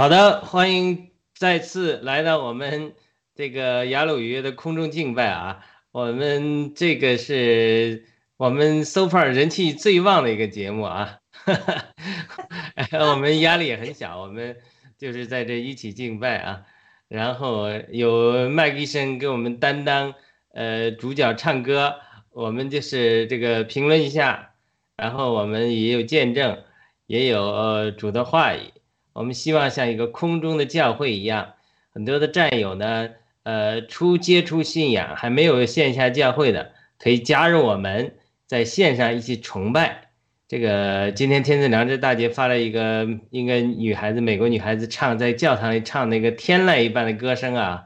[0.00, 2.94] 好的，欢迎再次来到我们
[3.34, 5.62] 这个雅鲁约的空中敬拜啊！
[5.92, 8.06] 我们这个是
[8.38, 11.18] 我们 so far 人气最旺的一个节目啊，
[12.98, 14.56] 我们压力也很小，我们
[14.96, 16.62] 就是在这一起敬拜啊，
[17.08, 20.14] 然后有麦克医生给我们担当
[20.54, 21.96] 呃主角唱歌，
[22.30, 24.54] 我们就是这个评论一下，
[24.96, 26.64] 然后我们也有见证，
[27.04, 28.60] 也有呃主的话语。
[29.12, 31.54] 我们希望像一个空中的教会一样，
[31.92, 33.10] 很多的战友呢，
[33.42, 38.14] 呃，初接触信仰还没有线下教会的，可以加入我们
[38.46, 40.08] 在线上一起崇拜。
[40.46, 47.84] 这个今天天赐良知大姐发了一个一个女孩子，美国女孩子唱在教堂里唱那个天籁一般的歌声啊，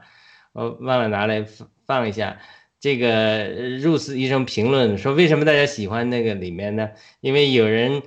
[0.53, 2.39] 我忘了拿来放放一下。
[2.79, 3.49] 这个
[3.79, 6.89] Rose 医生评论说，为什么大家喜欢那个里面呢？
[7.19, 8.03] 因为有人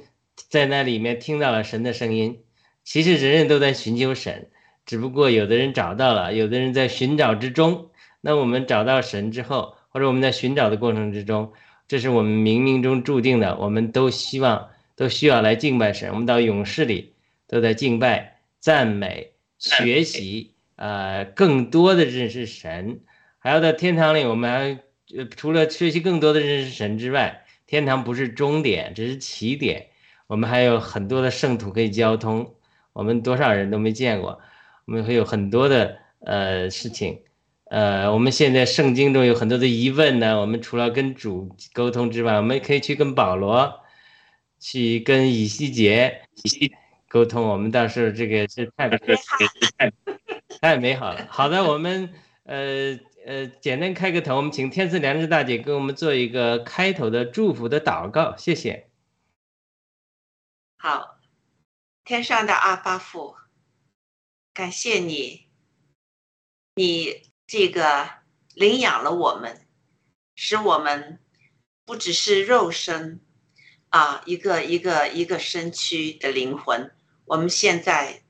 [0.51, 2.39] 在那里面听到了神的声音。
[2.89, 4.49] 其实人人都在寻求神，
[4.87, 7.91] 只不过有的人找到了，有的人在寻找之中。
[8.23, 11.53] 那我们找到神之后，或者我们在寻找的过程之中，
[11.87, 13.59] 这是我们冥冥中注定的。
[13.59, 16.09] 我们都希望，都需要来敬拜神。
[16.13, 17.13] 我们到勇士里
[17.47, 23.01] 都在敬拜、赞美、学习，呃，更多的认识神。
[23.39, 24.81] 还要到天堂里，我们还
[25.15, 29.89] 呃，除了学习更多的认识神之外，天堂不是终点，只是起点。
[30.27, 32.55] 我们还有很多的圣徒可以交通。
[32.99, 34.41] 我们多少人都没见过，
[34.85, 37.23] 我们会有很多的呃事情，
[37.67, 40.41] 呃，我们现在圣经中有很多的疑问呢。
[40.41, 43.85] 我们除了跟主沟通之外，我们可以去跟保罗，
[44.59, 46.23] 去跟以西结
[47.09, 47.47] 沟通。
[47.47, 48.99] 我们到时候这个是太太
[50.61, 51.25] 太美好了。
[51.31, 52.13] 好的，我们
[52.43, 58.89] 呃呃简单开个头，我们请天赐良知大姐给我们做一个开头的祝福的祷告，谢谢。
[60.79, 61.18] 好。
[62.09, 63.37] 天上的阿巴父，
[64.55, 65.47] 感谢你，
[66.75, 68.09] 你这个
[68.55, 69.69] 领养了我们，
[70.35, 71.23] 使我们
[71.85, 73.21] 不只是肉身
[73.91, 76.91] 啊，一个一个一个身躯的灵魂。
[77.27, 78.23] 我们现在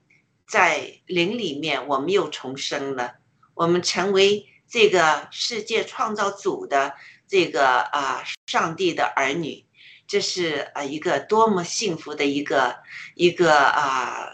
[0.48, 3.18] 在灵里面，我们又重生了，
[3.54, 6.96] 我们成为这个世界创造主的
[7.28, 9.67] 这个啊，上帝的儿女。
[10.08, 12.78] 这是啊一个多么幸福的一个
[13.14, 14.26] 一个啊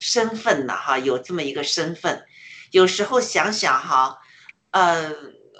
[0.00, 2.26] 身份呐哈，有这么一个身份，
[2.72, 4.18] 有时候想想哈，
[4.72, 5.14] 呃，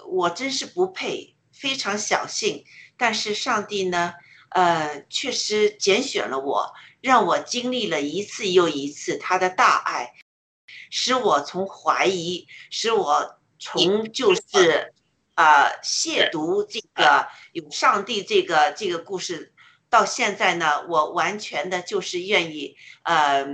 [0.09, 2.65] 我真是不配，非常小幸，
[2.97, 4.13] 但是上帝呢，
[4.49, 10.13] 呃，确实拣选了我，让我经历了一次又一次他的大爱，
[10.89, 14.93] 使我从怀疑，使我从就是。
[15.41, 19.51] 呃，亵渎这个有上帝这个这个故事，
[19.89, 23.47] 到现在呢，我完全的就是愿意呃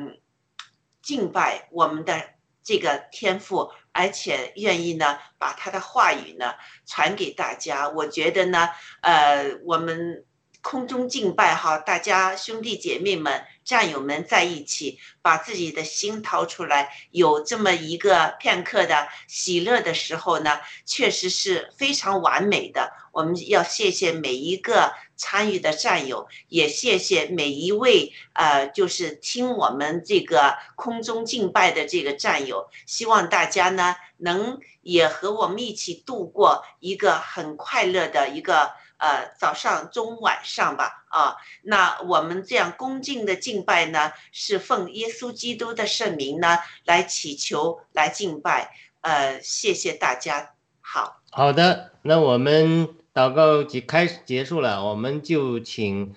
[1.02, 2.32] 敬拜我们的
[2.62, 6.56] 这个天赋，而且愿意呢把他的话语呢
[6.86, 7.88] 传给大家。
[7.88, 8.68] 我觉得呢，
[9.02, 10.26] 呃，我们。
[10.68, 22.92] 空中敬拜哈，大家兄弟姐妹们、战友们在一起，把自己的心掏出来，有这么一个片刻的喜乐的时候呢，确实是非常完美的。
[23.14, 32.70] 我们要谢谢每一个参与的战友，也谢谢每一位呃，就是听我们这个空中敬拜的这个战友。
[32.86, 38.72] 希望大家呢，能也和我们一起度过一个很快乐的一个。
[38.98, 48.74] 呃，早上、中、晚上吧，啊，那我们这样恭敬的敬拜呢，是奉耶稣基督的圣名呢来祈求、来敬拜。
[49.02, 50.54] 呃，谢谢大家。
[50.82, 56.16] 好好的，那我们祷告结开始结束了，我们就请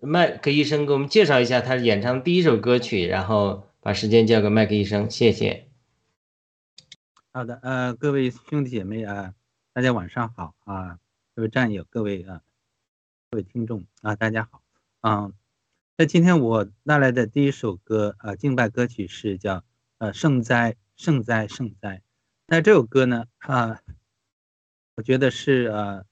[0.00, 5.68] 麦克医生给我们介绍一下他演唱第一首歌曲，然后把时间交给麦克医生，谢谢。
[7.32, 9.32] 好的，呃，各位兄弟姐妹啊，
[9.72, 10.98] 大家晚上好啊。
[11.36, 12.40] 各位战友，各位啊，
[13.30, 14.62] 各位听众啊，大家好。
[15.02, 15.34] 嗯，
[15.98, 19.62] 那今天我带来的第一首歌啊，敬拜歌曲是叫
[19.98, 22.00] 呃圣哉圣哉圣哉。
[22.46, 23.82] 那这首歌呢啊，
[24.94, 26.06] 我觉得是呃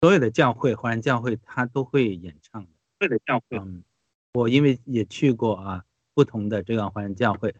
[0.00, 2.70] 所有的教会华人教会他都会演唱的。
[2.98, 3.56] 对的教会。
[3.58, 3.84] 嗯，
[4.32, 7.54] 我因为也去过啊不同的这个华人教会，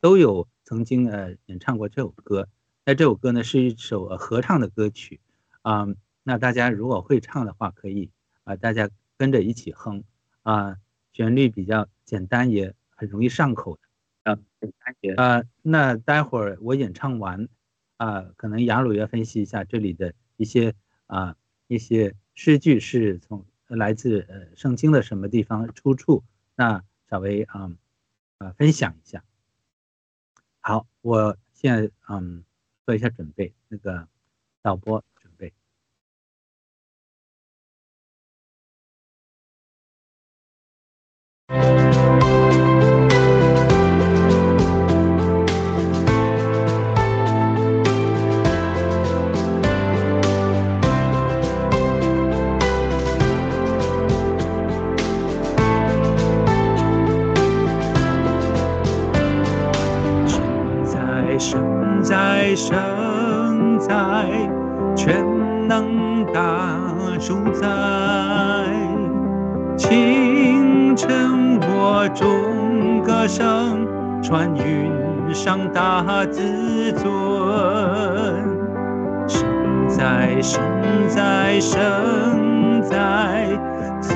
[0.00, 2.48] 都有曾经呃演唱过这首歌。
[2.84, 5.20] 那这首歌呢是一首合唱的歌曲
[5.62, 5.86] 啊。
[6.28, 8.10] 那大家如果会唱的话，可以
[8.42, 10.02] 啊，大家跟着一起哼
[10.42, 10.76] 啊，
[11.12, 13.78] 旋律比较简单，也很容易上口
[14.24, 14.38] 的啊，
[15.16, 15.44] 啊。
[15.62, 17.46] 那待会儿我演唱完
[17.98, 20.74] 啊，可能雅鲁要分析一下这里的一些
[21.06, 21.36] 啊
[21.68, 26.24] 一些诗句是从来自呃圣经的什么地方出处，
[26.56, 27.70] 那稍微啊
[28.38, 29.22] 啊分享一下
[30.60, 32.42] 好，我现在嗯
[32.84, 34.08] 做一下准备，那个
[34.60, 35.04] 导播
[61.38, 63.94] 生在生在，
[64.96, 65.24] 全
[65.68, 66.80] 能大
[67.20, 67.66] 主宰。
[70.96, 73.86] 清晨我众歌声，
[74.22, 74.90] 传云
[75.34, 77.04] 上大自尊。
[79.28, 79.44] 生
[79.88, 80.58] 在生
[81.06, 83.46] 在生在，
[84.00, 84.14] 慈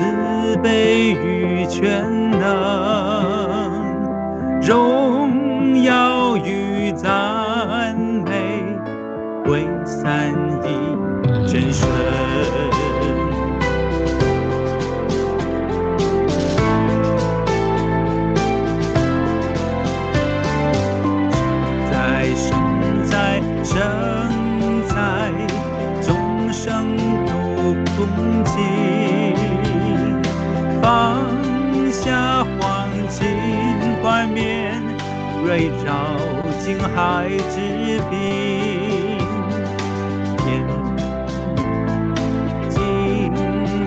[0.63, 2.49] 悲与全能，
[4.63, 7.95] 荣耀与赞
[8.25, 8.65] 美
[9.45, 10.31] 归三
[10.63, 11.87] 一真神。
[23.63, 23.77] 在生
[24.87, 25.31] 在，
[26.01, 27.31] 众生都
[27.95, 28.59] 恭敬，
[30.81, 31.21] 放
[31.91, 33.19] 下黄金
[34.01, 34.81] 冠冕，
[35.45, 35.93] 瑞照
[36.59, 39.19] 金海之滨，
[40.37, 40.65] 天
[42.67, 42.81] 敬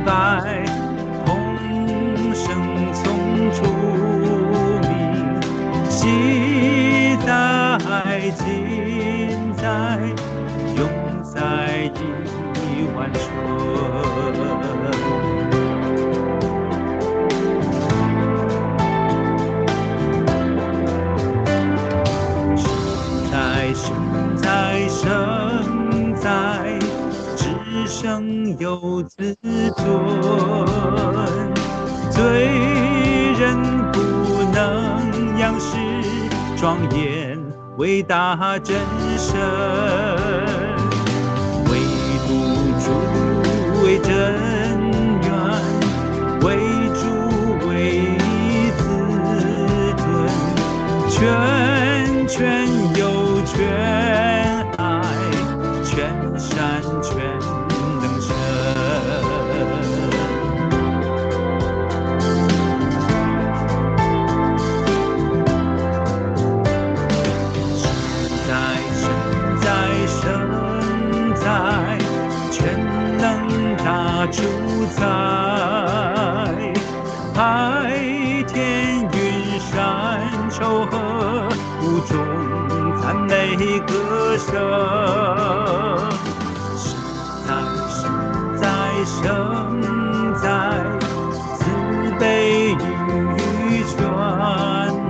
[0.05, 0.65] 拜，
[1.27, 1.35] 同
[2.33, 2.47] 声
[2.93, 3.03] 从
[3.53, 3.59] 出
[11.97, 13.23] 一万春。
[23.31, 26.79] 在生在生在，
[27.37, 27.49] 只
[27.87, 29.37] 生有自
[29.77, 29.85] 尊，
[32.11, 32.21] 罪
[33.39, 33.57] 人
[33.91, 33.99] 不
[34.53, 35.77] 能仰视
[36.57, 37.39] 庄严
[37.79, 38.77] 伟大真
[39.19, 39.35] 神，
[43.85, 44.09] 为真
[45.21, 45.29] 源，
[46.41, 46.57] 为
[46.95, 47.05] 主
[47.69, 47.69] 为
[48.79, 48.81] 自
[49.99, 50.03] 尊，
[51.11, 52.35] 全全
[52.97, 53.03] 有
[53.45, 54.14] 全
[74.29, 74.43] 主
[74.97, 75.05] 宰，
[77.35, 77.93] 海
[78.47, 79.71] 天云山
[80.51, 80.93] 丘壑，
[81.83, 82.17] 无中
[83.03, 84.49] 赞美歌声。
[86.77, 86.83] 生
[87.45, 87.49] 在
[87.91, 88.01] 生
[88.57, 88.65] 在
[89.05, 89.23] 生
[90.41, 90.47] 在，
[91.59, 91.63] 慈
[92.19, 92.23] 悲
[93.37, 93.95] 与全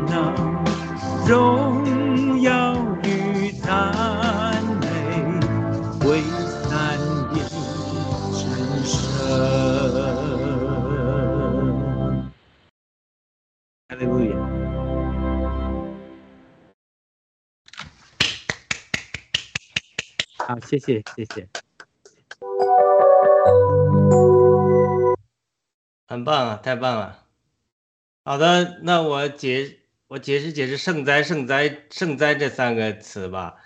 [0.07, 0.13] 能。
[20.79, 21.49] 谢谢，谢谢。
[26.07, 27.25] 很棒啊，太棒了。
[28.25, 29.79] 好的，那我解
[30.09, 33.57] 我解释解释“圣哉”“圣哉”“圣哉”这三个词吧。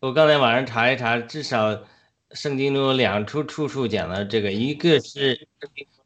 [0.00, 1.84] 我刚才网上查一查，至少
[2.32, 5.48] 圣经中有两处处处讲到这个，一个是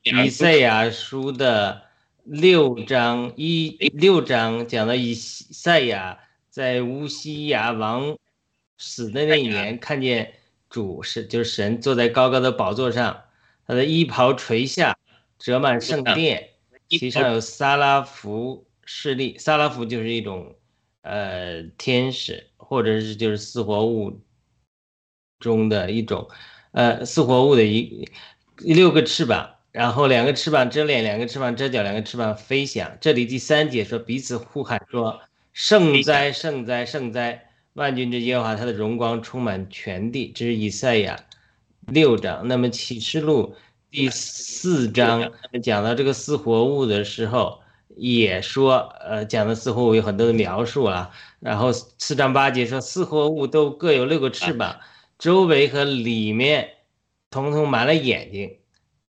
[0.02, 1.82] 以赛亚书的
[2.22, 8.16] 六章一六章讲了以赛亚在乌西亚王
[8.78, 10.34] 死的那一年，看见
[10.68, 13.24] 主是就是神坐在高高的宝座上，
[13.66, 14.96] 他的衣袍垂下，
[15.38, 16.50] 折满圣殿，
[16.88, 20.54] 其上有撒拉弗势力，撒拉弗就是一种
[21.02, 24.20] 呃天使，或者是就是四活物
[25.38, 26.28] 中的一种，
[26.72, 28.08] 呃四活物的一
[28.58, 32.96] 六个翅膀，然后两个翅膀遮脸，两个翅膀遮脚，两个翅膀飞翔。
[33.00, 35.20] 这里第三节说彼此呼喊说
[35.52, 37.45] ：“圣哉，圣哉，圣哉！
[37.76, 41.18] 万军之耶和华，他的荣光充满全地。”这是以赛亚
[41.86, 42.48] 六章。
[42.48, 43.54] 那么启示录
[43.90, 45.30] 第四章
[45.62, 47.60] 讲到这个四活物的时候，
[47.94, 51.10] 也说，呃，讲的四活物有很多的描述啊。
[51.38, 54.80] 然后四章八节说，四活物都各有六个翅膀，
[55.18, 56.70] 周围和里面
[57.30, 58.56] 统统满了眼睛。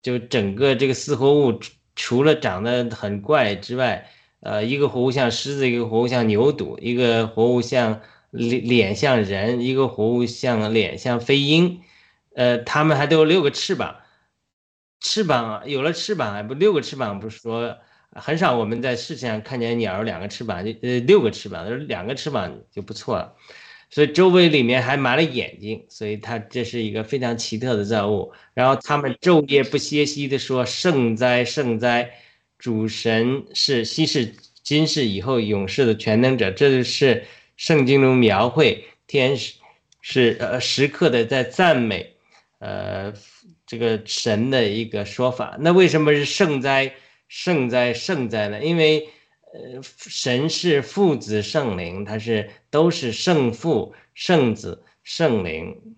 [0.03, 1.59] 就整个这个四活物，
[1.95, 4.07] 除了长得很怪之外，
[4.41, 8.01] 呃，一个活物像狮子，一个活物像牛犊，一个活物像
[8.31, 11.81] 脸脸像人，一个活物像脸像飞鹰，
[12.35, 13.97] 呃，它们还都有六个翅膀，
[14.99, 17.77] 翅膀有了翅膀还，不六个翅膀，不是说
[18.13, 23.35] 很少我们在世界上看见鸟两个翅膀，就呃六个翅膀，两个翅膀就不错了。
[23.93, 28.31] 所以周围里面还埋了眼睛，所以它这是一个非常奇特的造物。
[28.53, 32.09] 然后他们昼夜不歇息的说：“圣哉，圣哉！
[32.57, 34.33] 主神是昔世、
[34.63, 37.25] 今世、以后永世的全能者。”这就是
[37.57, 39.55] 圣经中描绘天使
[40.01, 42.15] 是呃时刻的在赞美，
[42.59, 43.13] 呃
[43.65, 45.57] 这个神的一个说法。
[45.59, 46.93] 那为什么是圣哉、
[47.27, 48.63] 圣哉、圣哉呢？
[48.63, 49.09] 因为。
[49.53, 55.97] 呃，神是父子圣灵，他是都是圣父、圣子、圣灵，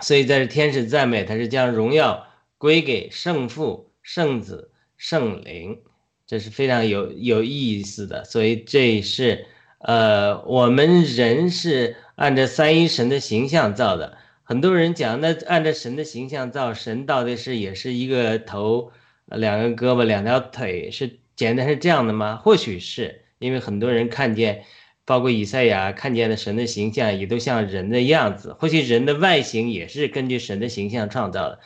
[0.00, 2.26] 所以在这天使赞美，他是将荣耀
[2.56, 5.82] 归给圣父、圣子、圣灵，
[6.26, 8.24] 这是非常有有意思的。
[8.24, 9.46] 所以这是
[9.82, 14.16] 呃，我们人是按照三一神的形象造的。
[14.42, 18.90] 很多人讲，那按照神的形象造，神到底是也是一个头、
[19.26, 21.18] 两个胳膊、两条腿是？
[21.34, 22.36] 简单是这样的吗？
[22.36, 24.64] 或许是因为很多人看见，
[25.06, 28.54] 包括以赛亚看见的神的形象也都像人的样子。
[28.60, 31.58] 或许人的外形也是根据神的形象创造的。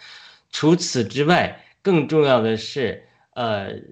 [0.52, 3.05] 除此之外，更重要的是，
[3.36, 3.82] 呃，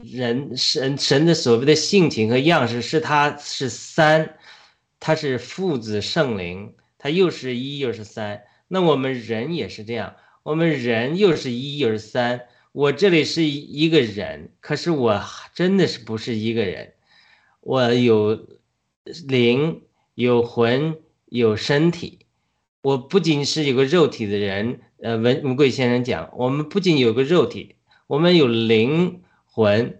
[0.00, 4.36] 人神神的所谓的性情和样式是他是三，
[5.00, 8.44] 他是父子圣灵，他又是一又是三。
[8.68, 12.42] 那我们人也是这样，我们人又是一又是三。
[12.70, 15.20] 我这里是一个人，可是我
[15.52, 16.92] 真的是不是一个人，
[17.60, 18.46] 我有
[19.26, 19.82] 灵、
[20.14, 22.20] 有魂、有身体。
[22.82, 27.74] 我不仅是有个肉体的人，呃，文文贵先生讲，我们不仅有个肉体，
[28.06, 29.98] 我们有灵魂，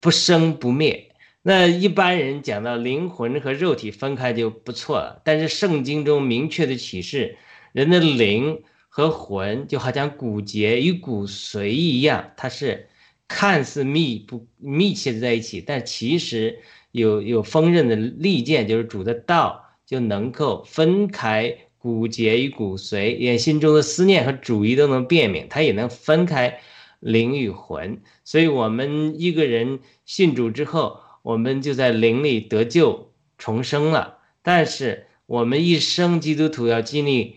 [0.00, 1.14] 不生不灭。
[1.42, 7.36] 那一般人讲到灵魂和肉体分开就不错了，但是圣经中明确的启示，
[7.72, 8.62] 人的灵。
[8.88, 12.88] 和魂就好像骨节与骨髓一样，它是
[13.28, 16.60] 看似密不密切的在一起，但其实
[16.92, 26.58] 有有锋刃的利剑，就是主的道就能够分开骨节与骨髓，连心中的思念和主意都能辨明，它也能分开
[27.00, 28.00] 灵与魂。
[28.24, 34.18] 所以，我们一个人信主之后，我们就在灵里得救重生了。
[34.42, 37.36] 但是，我们一生基督徒要经历。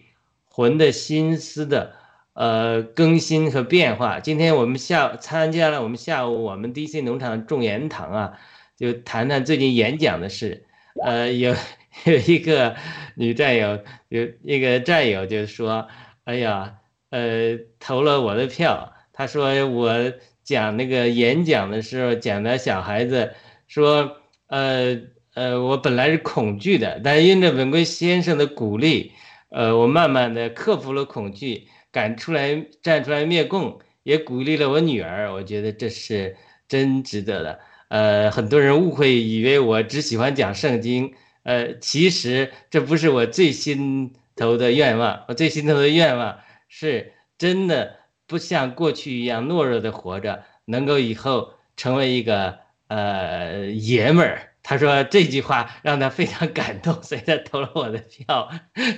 [0.51, 1.94] 魂的心思的，
[2.34, 4.20] 呃，更新和变化。
[4.20, 8.34] 今天我们下参加了我们下午我们 DC 农场众言堂啊，
[8.75, 10.66] 就谈谈最近演讲的事。
[11.01, 11.56] 呃，有
[12.04, 12.75] 有一个
[13.16, 15.88] 女战友，有一个战友就说
[16.25, 16.80] ：“哎呀，
[17.12, 20.14] 呃，投了我的票。”他说我
[20.46, 23.34] 讲那个演讲的时候讲的小孩子
[23.68, 24.16] 说
[24.48, 24.98] ：“呃
[25.34, 29.12] 呃，我本来是恐惧的，但因着文贵先生的鼓励。”
[29.52, 35.34] 呃，我慢慢的克服了恐惧，敢出来站出来灭共，也鼓励了我女儿。
[35.34, 36.38] 我觉得这是
[36.70, 37.60] 真值得的。
[37.90, 45.26] 呃，很多人误会以为我只喜欢讲圣经，呃，其实这不是我最心头的愿望。
[45.28, 47.99] 我最心头的愿望是真的
[48.29, 54.45] 不像过去一样懦弱的活着，能够以后成为一个呃爷们儿。
[54.62, 58.51] 他说这句话让他非常感动，所以他投了我的票。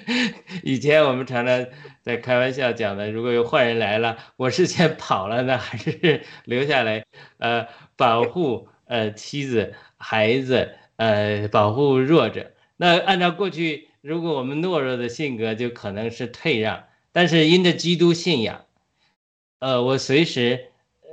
[0.64, 1.66] 以前我们常常
[2.02, 7.06] 在开玩笑讲的，如果有坏人来了，我是先跑了呢，还是 留下来？
[7.38, 12.52] 呃，保护呃妻子、孩子，呃，保护弱者。
[12.76, 16.84] 那按照过去，如果我们懦弱的性格，就可能是退让。
[17.14, 18.66] 但是因着基督信仰，
[19.62, 20.66] 呃，我随时，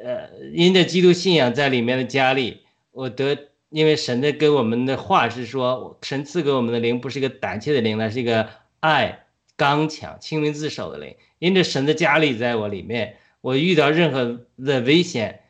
[0.02, 3.47] 呃，因着基督信仰在里面的加力，我得。
[3.71, 8.49] 因为神的给我们的话是说，神赐给我们的灵不是一个胆怯的灵，那是一个
[8.81, 9.26] 爱、
[9.59, 11.14] 刚强、清明自守的灵。
[11.38, 15.40] 因着神的加力在我里面，我遇到任何的危险，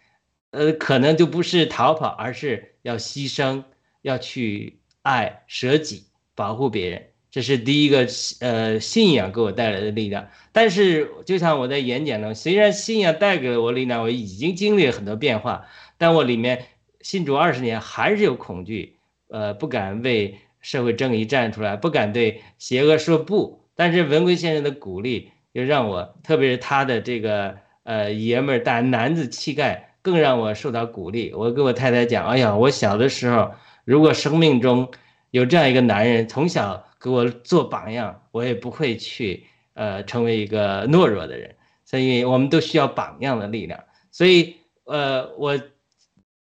[0.51, 3.63] 呃，可能就不是逃跑，而是要牺牲，
[4.03, 6.03] 要去爱、舍己、
[6.35, 7.07] 保护别人。
[7.39, 8.05] 这是第一个，
[8.41, 10.27] 呃，信仰给我带来的力量。
[10.51, 15.65] 但是，就像我在演讲中，虽然信仰带给了我力量，我已经经历了很多变化，
[15.99, 16.65] 但我里面。
[17.01, 18.97] 信主二十年还是有恐惧，
[19.29, 23.61] 呃，不敢为社会正义站出来，不敢对邪恶说不。
[23.77, 31.33] 但是文贵先生的鼓励，又让我，特别是他的这个呃爷们儿大男子气概，更让我受到鼓励。
[31.33, 33.53] 我跟我太太讲，哎呀，我小的时候，
[33.85, 34.91] 如果生命中
[35.31, 41.55] 有这样一个男人，从小给我做榜样，我也不会去呃成为一个懦弱的人。
[41.85, 43.83] 所以我们都需要榜样的力量。
[44.11, 45.59] 所以呃我。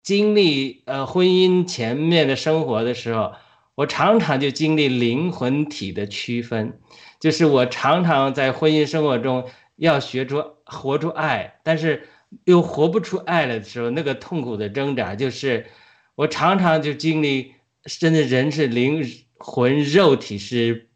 [0.06, 3.32] 经历呃婚姻前面的生活的时候，
[3.74, 6.78] 我常常就经历灵魂体的区分，
[7.18, 9.44] 就是我常常在婚姻生活中
[9.74, 12.06] 要学出活出爱，但是
[12.44, 15.66] 又活不出爱了的时候，那个痛苦的挣扎，就是
[16.14, 17.54] 我常常就经历，
[17.86, 19.04] 真的人是灵
[19.38, 20.88] 魂肉体是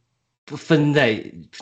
[0.44, 1.12] 不分在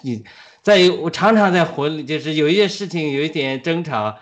[0.03, 0.25] 你。
[0.62, 4.19] 在于我常常在魂里，就是有一些事情有一点争吵，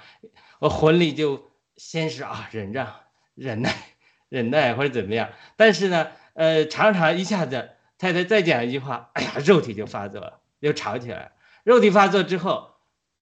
[0.61, 2.95] 我魂里就先是啊忍让、
[3.35, 3.75] 忍耐、
[4.29, 11.33] 忍耐或者怎么样，但是呢，呃，常常一下子太太再讲一句话，哎呀，肉体就发作了，又吵起来。
[11.65, 12.75] 肉体发作之后，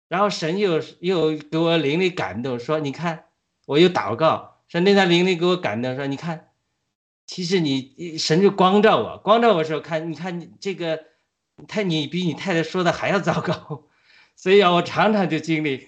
[0.09, 3.25] 然后神又又给我灵力感动，说你看，
[3.65, 6.49] 我又祷告，神那他灵里给我感动，说你看，
[7.25, 10.99] 其实你神就光照我，光照我的时候看，你看你这个。
[11.69, 13.85] 太你比你太太说的还要糟糕，
[14.35, 15.87] 所以啊，我常常就经历，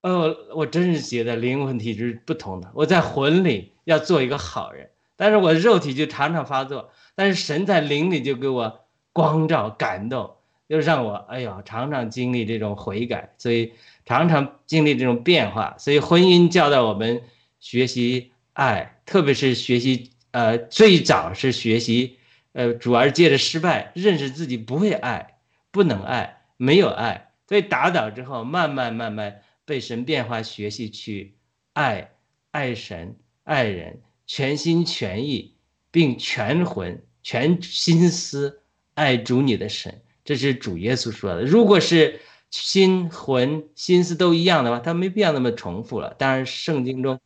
[0.00, 2.68] 哦，我真是觉得灵魂体质不同的。
[2.74, 8.80] 我在魂里要做一个好人，但是我肉体就常常发作，但是神在灵里就给我
[9.12, 10.34] 光照感动，
[10.66, 13.72] 又让我哎呦常常经历这种悔改，所以
[14.04, 15.76] 常常经历这种变化。
[15.78, 17.22] 所以婚姻教导我们
[17.60, 22.18] 学习爱，特别是学习呃最早是学习。
[22.56, 25.40] 呃，主要是借着失败认识自己不会爱，
[25.72, 31.34] 不能爱，没有爱，所以打倒之后，慢慢慢慢被神变化，学习去
[31.72, 32.12] 爱，
[32.52, 35.56] 爱神，爱人，全心全意，
[35.90, 38.60] 并全魂全心思
[38.94, 41.42] 爱主你的神，这是主耶稣说的。
[41.42, 42.20] 如果是
[42.50, 46.14] 心魂心思都一样的话，他没必要那么重复了。
[46.14, 47.18] 当然，圣经中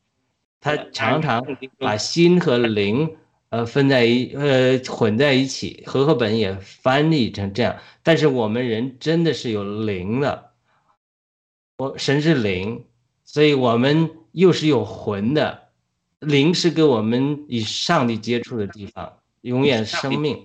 [0.60, 1.44] 他常常
[1.78, 3.16] 把心和灵。
[3.50, 7.78] 呃，分在一呃混在一起，和合本也翻译成这样。
[8.02, 10.50] 但是我们人真的是有灵的，
[11.78, 12.84] 我神是灵，
[13.24, 15.68] 所以我们又是有魂的。
[16.20, 20.44] 灵是跟我们与上帝接触的地方，永远生命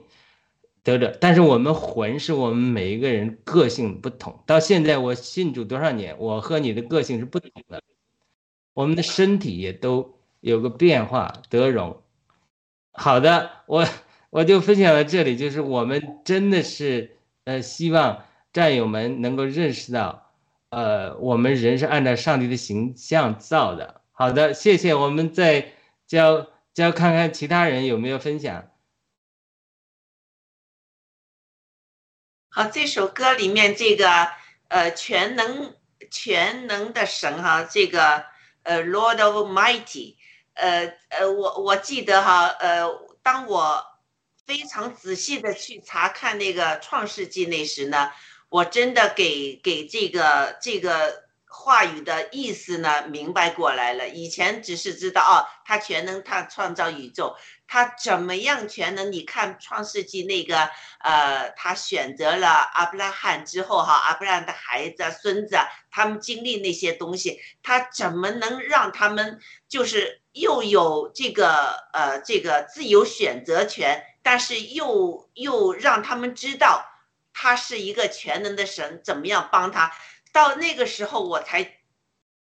[0.81, 1.13] 得着。
[1.19, 4.41] 但是我们魂是我们每一个人个性不同。
[4.45, 7.81] 到现在我信主多少年，我和你的个性是不同的，
[8.73, 12.01] 我们的身体也都有个变化得荣。
[12.91, 13.87] 好的，我
[14.29, 20.31] 我就分享到这里，就是我们真的是呃，希望战友们能够认识到，
[20.69, 24.01] 呃，我们人是按照上帝的形象造的。
[24.11, 24.93] 好的，谢谢。
[24.93, 25.73] 我们再
[26.05, 28.69] 教教看看其他人有没有分享。
[32.49, 34.07] 好，这首歌里面这个
[34.67, 35.75] 呃，全能
[36.11, 38.25] 全能的神哈，这个
[38.63, 40.15] 呃，Lord of Mighty。
[40.55, 42.87] 呃呃，我我记得哈，呃，
[43.23, 43.83] 当我
[44.45, 48.11] 非常仔细的去查看那个《创世纪》那时呢，
[48.49, 54.07] 我真的给给这个这个话语的意思呢明白过来了。
[54.09, 55.33] 以前只是知道哦，
[55.65, 57.35] 他全能，他创造宇宙。
[57.73, 59.11] 他怎么样全能？
[59.11, 65.57] 你看《创世纪》那个，呃，他选择了阿布拉罕之后，哈，阿布拉罕的孩子、孙子，
[65.89, 76.85] 他们经历那些东西，他怎么能让他们就是又有这个，呃，这个自由选择权，但是又又让他们知道
[77.33, 79.91] 他是一个全能的神，怎么样帮他？
[80.31, 81.79] 到那个时候，我才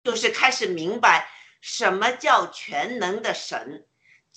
[0.04, 1.28] 就是开始明白
[1.60, 3.87] 什么叫全能的神。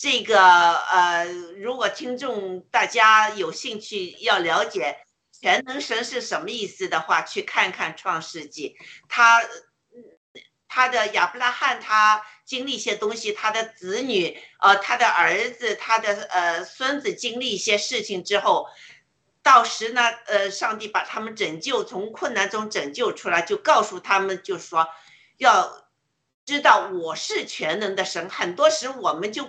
[0.01, 0.41] 这个
[0.77, 1.27] 呃，
[1.59, 4.97] 如果听众大家有兴趣要了解
[5.31, 8.75] 全能神是什么意思的话，去看看创世纪，
[9.11, 9.43] 他
[10.67, 18.67] 他的亚伯拉罕他经历一些东西，他的子女呃，他的儿子，他的呃孙子经历一些事情之后，
[19.43, 24.89] 到时呢呃，上帝把他们拯救从困难中拯救出来，就告诉他们，就说
[25.37, 25.91] 要
[26.47, 28.31] 知道我是全能的神。
[28.31, 29.47] 很多时我们就。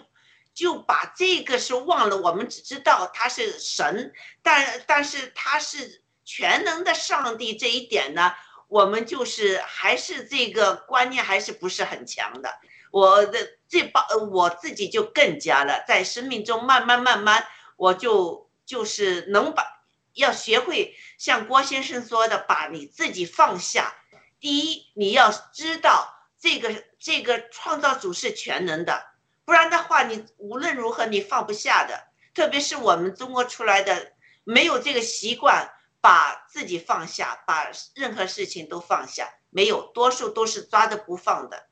[0.54, 8.34] 就把这个是忘了，我们只知道他是神，但但是他是全能的上帝这一点呢，
[8.68, 12.54] 我们就是还是这个观念还是不是很强的。
[12.92, 19.66] 我的这帮我自己就更加了，在生命中慢慢慢慢，我就就是能把
[20.14, 23.96] 要学会像郭先生说的，把你自己放下。
[24.42, 29.11] 第一，你要知道这个这个创造主是全能的。
[29.46, 41.68] 不然的话，你无论如何你放不下的，特别是我们中国出来的，没有这个习惯，把自己放下，把任何事情都放下，没有，多数都是抓着不放的。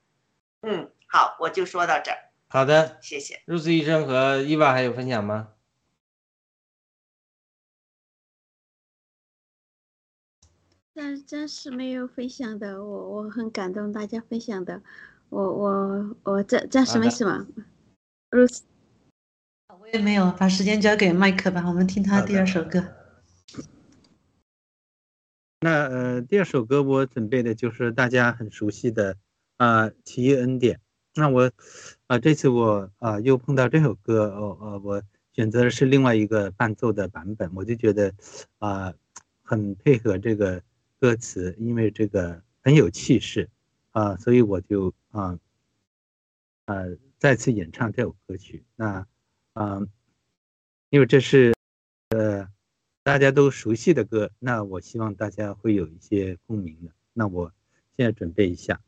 [0.61, 2.17] 嗯，好，我就说到这儿。
[2.49, 3.41] 好的，谢谢。
[3.45, 5.53] 入子医生和伊娃还有分享吗？
[10.93, 14.81] 但真是没有分享的，我我很感动大家分享的。
[15.29, 17.47] 我我我这这样是好的没事吗
[18.31, 18.59] ？Ruth，
[19.79, 22.83] 我也没有，把时间交给麦克吧，我们听他第二首歌。
[25.61, 29.17] 那呃，第二首歌我准备的就是大家很熟悉的
[29.57, 30.77] 啊，呃《奇异恩典》。
[31.15, 31.51] 那我
[32.07, 38.13] 啊、这次我啊、又碰到这首歌，哦呃，我选择的是另外一个伴奏的版本，我就觉得
[38.57, 38.93] 啊、
[39.43, 40.63] 很配合这个
[40.99, 43.49] 歌词，因为这个很有气势
[43.91, 45.39] 啊、所以我就啊
[46.65, 48.63] 呃再次演唱这首歌曲。
[48.75, 49.07] 那
[49.53, 49.79] 啊、
[50.89, 51.53] 因为这是
[52.09, 52.47] 呃。
[53.01, 56.91] 大家都熟悉的歌，那我希望大家会有一些共鸣的。
[57.13, 57.51] 那我
[57.97, 58.79] 现在准备一下。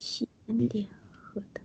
[0.00, 1.60] 喜恩典和的。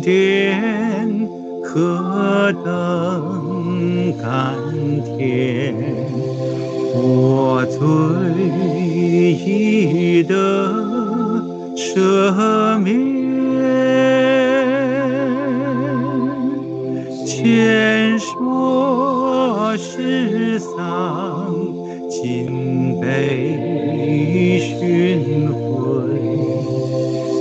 [0.00, 1.28] 典
[1.62, 4.56] 何等甘
[5.04, 5.74] 甜，
[6.94, 7.78] 我罪
[9.32, 10.34] 已得
[11.76, 12.90] 赦免，
[17.26, 21.54] 前说世上
[22.08, 25.60] 尽被寻回。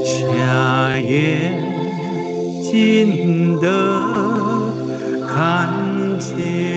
[0.04, 1.68] 下眼
[2.69, 3.67] 心的
[5.27, 5.67] 看
[6.19, 6.68] 见，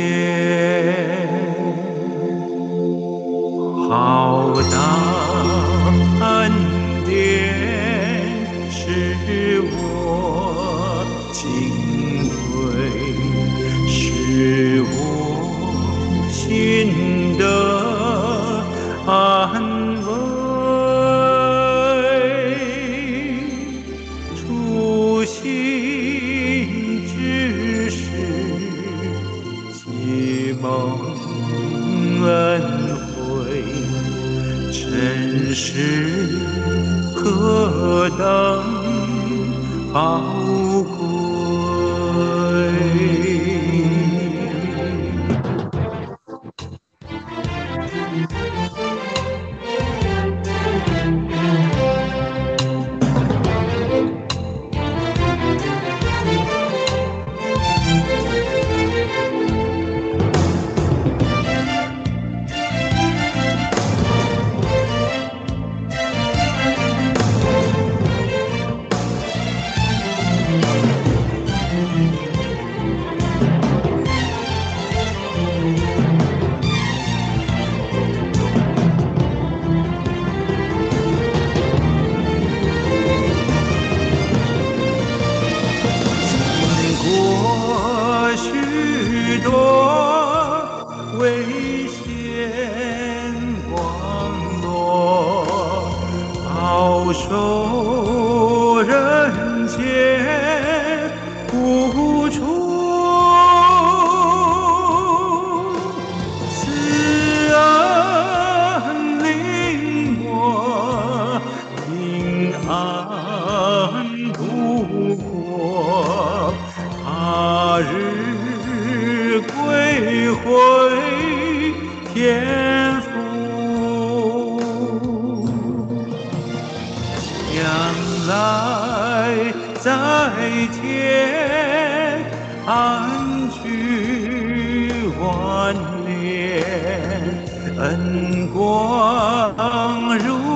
[137.92, 140.51] 灯光如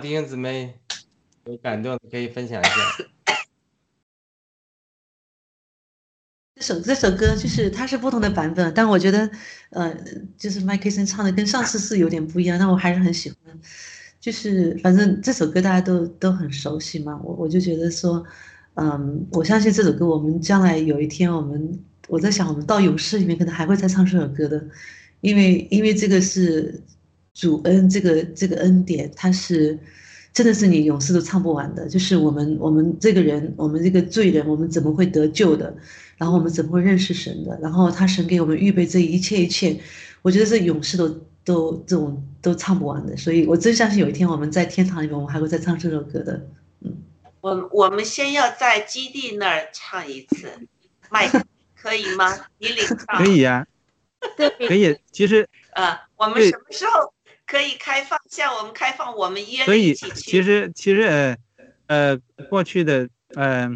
[0.00, 0.74] 弟兄姊妹，
[1.44, 2.70] 有感动可以分享一下。
[6.56, 9.30] 这首这首歌就是它是不同的版本，但我觉得，
[9.70, 9.94] 呃，
[10.36, 13.38] 就是麦克森唱的跟上次是有点不一样，但我还是很喜欢。
[14.18, 18.22] 就是反正这首歌大家都都很熟悉嘛，我我就觉得说，
[18.74, 24.62] 嗯，我相信这首歌我们将来有一天我们我在想我们到勇士里面可能还会再唱这首歌的，
[25.20, 26.82] 因为因为这个是
[27.34, 29.78] 主恩这个这个恩典，它是
[30.32, 35.74] 真的是你永世都唱不完的，就是我们我们这个人我们这个罪人我们怎么会得救的？
[36.16, 37.58] 然后我们怎么会认识神的？
[37.62, 39.80] 然后他神给我们预备这一切一切，
[40.20, 41.08] 我觉得这永世都
[41.44, 43.16] 都这种都唱不完的。
[43.16, 46.46] 所以我真相信有一天我们在天堂里面，我们还会再唱这首歌的。
[46.80, 46.94] 嗯，
[47.40, 50.48] 我我们先要在基地那儿唱一次，
[51.10, 51.42] 麦克
[51.74, 52.36] 可以吗？
[52.58, 53.66] 你领唱可以呀、
[54.36, 54.94] 对，可以。
[55.10, 57.12] 其实呃，我们什么时候
[57.50, 58.16] 可以开放？
[58.28, 60.14] 向我们开放，我们约了所以一起去。
[60.14, 61.36] 其实其实呃
[61.88, 62.16] 呃
[62.48, 63.68] 过去的呃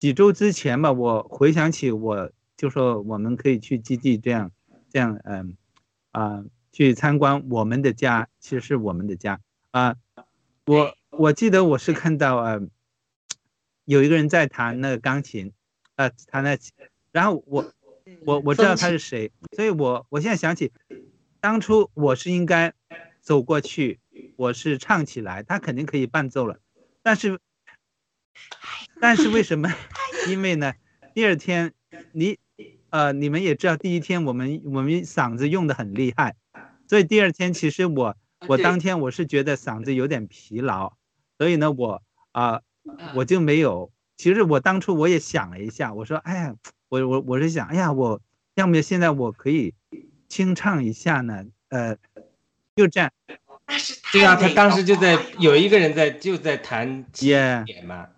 [0.00, 4.50] 几周之前吧，我回想起我就说我们可以去基地这样
[4.90, 5.56] 这样嗯
[6.10, 6.42] 啊、
[6.72, 9.94] 去参观我们的家，其实是我们的家啊、
[10.66, 12.60] 我我记得我是看到呃
[13.84, 15.52] 有一个人在弹那个钢琴，
[15.94, 16.58] 呃弹那，
[17.12, 17.72] 然后我
[18.26, 20.72] 我我知道他是谁，所以我我现在想起，
[21.40, 22.72] 当初我是应该
[23.20, 23.98] 走过去，
[24.36, 26.60] 我是唱起来，他肯定可以伴奏了，
[27.02, 27.40] 但是，
[29.00, 29.68] 但是为什么？
[30.28, 30.74] 因为呢，
[31.14, 31.72] 第二天
[32.12, 32.38] 你，
[32.90, 36.36] 呃，你们也知道，第一天我们我们嗓子用的很厉害，
[36.86, 40.92] 所以第二天其实我我当天我是觉得嗓子有点疲劳，
[41.38, 43.90] 所以呢，我啊、嗯我就没有。
[44.16, 46.54] 其实我当初我也想了一下，我说，哎呀，
[46.90, 48.20] 我我我是想，哎呀，我
[48.56, 49.74] 要么现在我可以
[50.30, 51.94] 清唱一下呢，呃，
[52.74, 53.10] 就这样，
[53.66, 58.08] 那是太对啊，他当时就在有一个人在就在弹耶点嘛，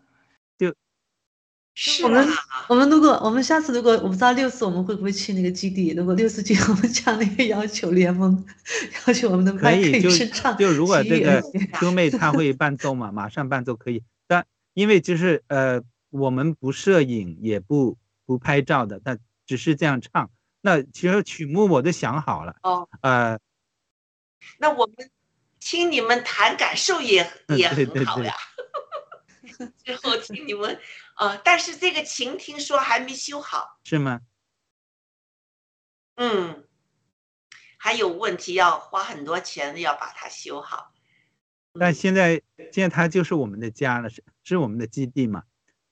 [1.74, 2.34] 是我们啊，
[2.68, 5.94] 我们如果我们下次如果我不知道六四我们会不会去那个基地？
[5.96, 8.44] 如果六次去，我们向那个要求联盟，
[9.08, 11.42] 要求我们的麦克也可以就是唱就如果这个
[11.80, 14.02] 兄妹她会伴奏嘛， 马上伴奏可以。
[14.26, 14.44] 但
[14.74, 17.96] 因为就是呃，我们不摄影也不
[18.26, 20.30] 不拍照的，但只是这样唱。
[20.62, 23.38] 那其实曲目我都想好了，哦，呃，
[24.58, 25.10] 那我们
[25.60, 28.34] 听你们谈感受也嗯也对对对很好呀。
[29.84, 30.80] 最后听你们，
[31.16, 34.20] 呃，但是这个琴听说还没修好，是吗？
[36.16, 36.66] 嗯，
[37.76, 40.92] 还有问题要花很多钱要把它修好。
[41.78, 42.40] 但现在
[42.72, 45.42] 现在它就是我们的家了，是是我们的基地嘛，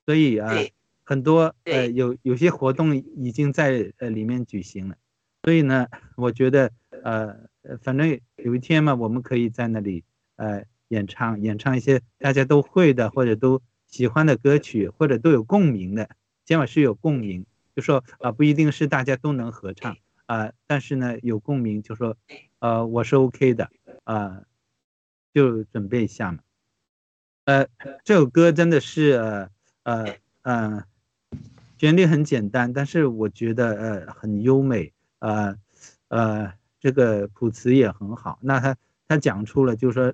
[0.06, 0.74] 所以啊对
[1.10, 4.96] 很多呃有有些活动已经在呃里面举行了，
[5.42, 6.70] 所以呢，我觉得
[7.02, 10.04] 呃呃反正有一天嘛，我们可以在那里
[10.36, 16.08] 呃演唱演唱一些大家都会的或者都喜欢的歌曲，或者都有共鸣的，
[16.44, 17.44] 起码是有共鸣，
[17.74, 19.96] 就说啊、不一定是大家都能合唱
[20.26, 22.16] 啊、但是呢有共鸣，就说
[22.60, 23.68] 呃我是 OK 的
[24.04, 24.42] 啊、
[25.34, 26.38] 就准备一下嘛。
[27.46, 27.66] 呃，
[28.04, 29.50] 这首歌真的是呃
[29.82, 30.84] 呃呃，
[31.80, 35.56] 旋律很简单，但是我觉得呃很优美，呃
[36.08, 38.38] 呃这个谱词也很好。
[38.42, 38.76] 那他
[39.08, 40.12] 他讲出了就是说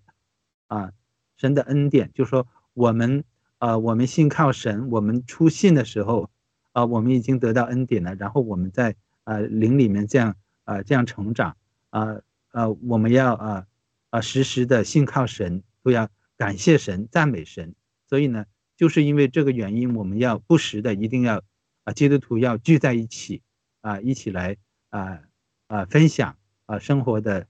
[0.68, 0.92] 啊、
[1.36, 3.24] 神的恩典，就是说我们
[3.58, 6.30] 呃我们信靠神，我们出信的时候
[6.70, 11.56] 啊、我们已经得到恩典了，然后我们在呃灵里面这样啊、这样成长
[11.90, 12.20] 啊
[12.52, 13.66] 呃我们要啊
[14.10, 17.74] 啊时时的信靠神，都要感谢神、赞美神。
[18.08, 18.44] 所以呢，
[18.76, 21.42] 就是因为这个原因，我们要不时的一定要
[21.86, 23.42] 啊，基督徒要聚在一起
[23.80, 24.56] 啊，一起来
[24.90, 25.22] 啊
[25.68, 27.46] 啊分享啊生活的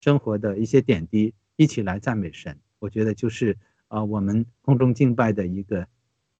[0.00, 2.58] 生活的一些点滴，一起来赞美神。
[2.78, 5.86] 我觉得就是啊我们空中敬拜的一个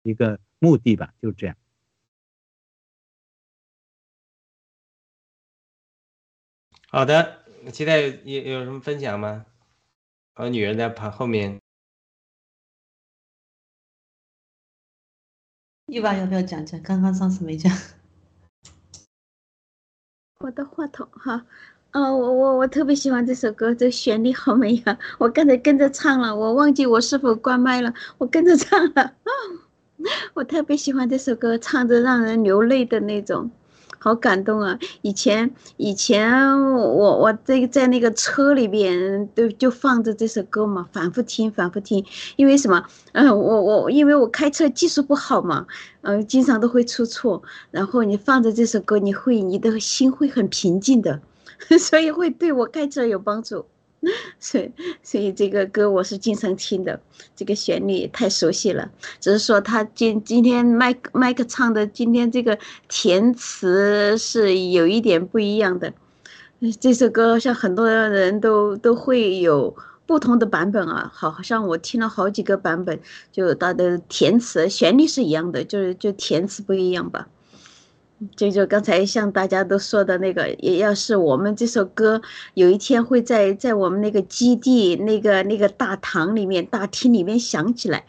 [0.03, 1.55] 一个目的吧，就这样。
[6.89, 9.45] 好的，期待有有什么分享吗？
[10.37, 11.61] 我女人在旁后面，
[15.87, 16.81] 一娃要不要讲讲？
[16.83, 17.71] 刚刚上次没讲。
[20.41, 21.45] 我的话筒哈，
[21.91, 29.15] 呃，我我我特别喜欢这首歌，这旋律好美呀、我刚才跟着唱了，我忘记我是否关麦了，我跟着唱了。
[30.35, 33.51] 我特别喜欢这首歌，唱着让人流泪的那种，
[34.05, 34.79] 好感动啊！
[35.01, 36.31] 以前以前
[36.75, 42.05] 我我在在那个车里边都就放着这首歌嘛，反复听反复听，
[42.37, 42.85] 因为什么？
[43.13, 45.67] 嗯、我我因为我开车技术不好嘛，
[46.03, 51.19] 嗯、经常都会出错，然后你放着这首歌，你会你的心会很平静的，
[51.81, 53.65] 所以会对我开车有帮助。
[54.39, 54.71] 所以
[55.03, 57.01] 所以这个歌我是经常听的，
[57.35, 58.91] 这个旋律太熟悉了。
[59.21, 65.93] 只是说他今今天麦克麦克唱的今天这个填词是有一点不一样的。
[66.81, 72.99] 这首歌像很多人都都会有不同的版本啊，好像我听了好几个版本，
[73.33, 77.29] 就它的填词旋律是一样的，就是就填词不一样吧。
[78.37, 82.21] 就就刚才像大家都说的那个，也要是我们这首歌
[82.55, 88.07] 有一天会在在我们那个基地那个那个大堂里面大厅里面响起来，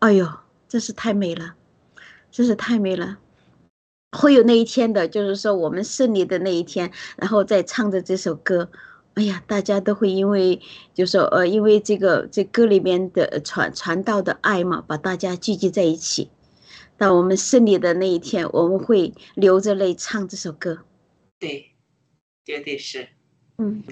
[0.00, 0.26] 哎呦，
[0.68, 1.54] 真是太美了，
[2.30, 3.18] 真是太美了。
[4.12, 8.70] 会有那一天的，就是说我们胜利的那一天，然后再唱着这首歌，
[9.14, 10.60] 哎呀，大家都会因为，
[10.94, 16.30] 就说呃，因为这个这歌里面的传传道的爱嘛，把大家聚集在一起。
[16.98, 20.80] 到我们胜利的那一天，我们会流着泪唱这首歌。
[21.38, 21.70] 对，
[22.44, 23.08] 绝对是。
[23.56, 23.82] 嗯，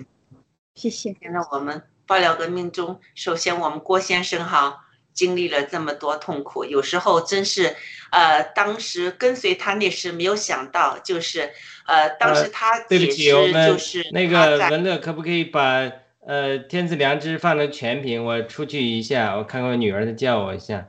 [0.74, 1.16] 谢谢。
[1.22, 4.82] 现在我们爆料革命中，首先我们郭先生哈。
[5.16, 7.74] 经历了这么多痛苦，有时候真是，
[8.10, 11.50] 呃，当时跟随他那时没有想到，就是，
[11.86, 15.90] 呃，当时他解释就是那个文乐，可不可以把
[16.20, 18.22] 呃天赐良知放成全屏？
[18.22, 20.86] 我出去一下，我看看我女儿在叫我一下。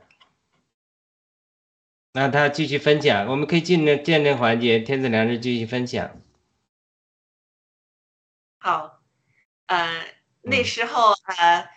[2.18, 6.20] 那他继续分享，我们可以进入见证环节，天子良知继续分享。
[8.58, 9.00] 好，
[9.66, 10.04] 呃，
[10.42, 11.68] 那时候呃。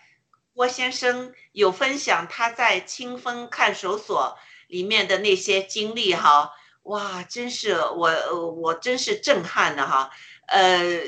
[0.54, 4.37] 郭先生有分享他在清风看守所
[4.67, 6.52] 里面的那些经历哈，
[6.83, 10.12] 哇，真是我我真是震撼的哈，
[10.48, 11.00] 呃，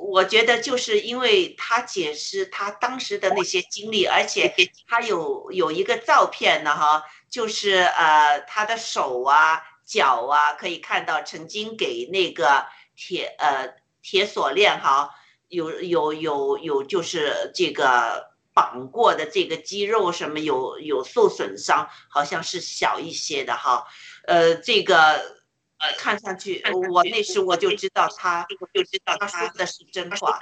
[0.00, 4.54] 我觉得就是因为他解释他当时的那些经历，而且
[4.86, 15.10] 他有有一个照片呢哈，就是呃他的手啊脚啊可以看到曾经给那个铁呃铁锁链哈
[15.48, 18.28] 有有有有就是这个。
[18.58, 23.86] 绑过的这个肌肉什么有有受损伤，好像是小一些的哈，
[24.26, 25.37] 呃，这个
[25.78, 30.38] 呃看上去我那时我就知道他就知道他说的是真话，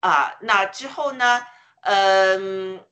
[0.00, 1.46] 啊，那之后呢，
[1.82, 2.84] 嗯，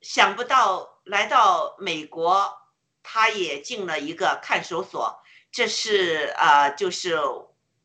[0.00, 2.58] 想不到来到美国，
[3.02, 7.18] 他也进了一个看守所，这是啊，就是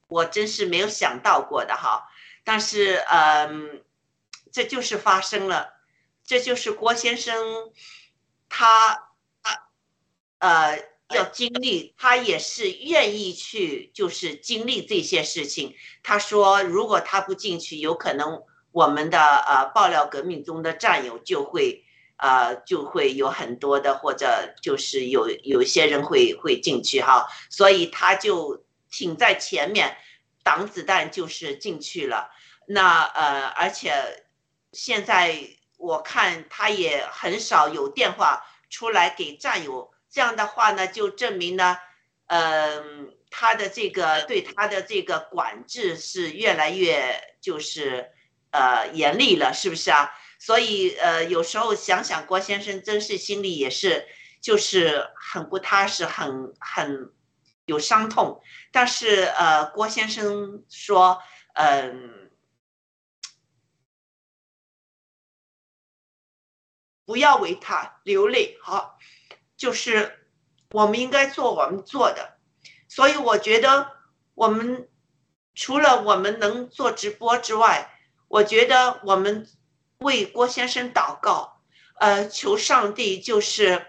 [0.08, 2.10] 我真是没有想到过的哈，
[2.44, 3.84] 但是嗯。
[4.50, 5.76] 这就是发生了，
[6.24, 7.72] 这就是郭先生，
[8.50, 9.10] 他
[9.44, 9.70] 他
[10.40, 10.84] 呃
[11.16, 15.76] 要经历，他也是愿意去，就是经历这些事情。
[16.04, 21.84] 他说，如果他不进去，有可能我们的呃爆料革命中的战友就会
[22.18, 29.98] 呃就会有很多的，或者就是有有些人会会进去哈，所以他就挺在前面
[30.44, 32.30] 挡子弹，就是进去了。
[32.68, 34.24] 那呃而且。
[34.74, 35.40] 现在
[35.78, 41.78] 我看他也很少有电话出来给战友，这样的话呢，就证明呢，
[42.26, 48.10] 嗯，他的这个对他的这个管制是越来越就是
[48.50, 50.10] 呃严厉了，是不是啊？
[50.40, 54.08] 所以呃，有时候想想郭先生真是心里也是
[54.42, 57.14] 就是很不踏实，很很
[57.68, 58.42] 有伤痛。
[58.72, 61.22] 但是呃，郭先生说，
[61.54, 62.32] 嗯。
[67.06, 69.00] 不要为他流泪，好，
[69.58, 70.26] 就是
[70.72, 72.38] 我们应该做我们做的。
[72.88, 73.92] 所以我觉得，
[74.36, 74.88] 我们
[75.54, 77.92] 除了我们能做直播之外，
[78.30, 79.46] 我觉得我们
[79.98, 81.62] 为郭先生祷告，
[82.00, 83.86] 呃，求上帝就是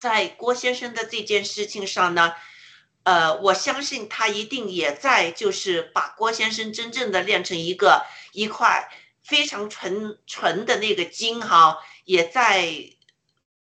[0.00, 2.34] 在郭先生的这件事情上呢，
[3.02, 8.88] 呃，我相信他一定也在，就是把郭先生真正的练成一个一块。
[9.24, 12.66] 非常纯纯的那个金哈，也在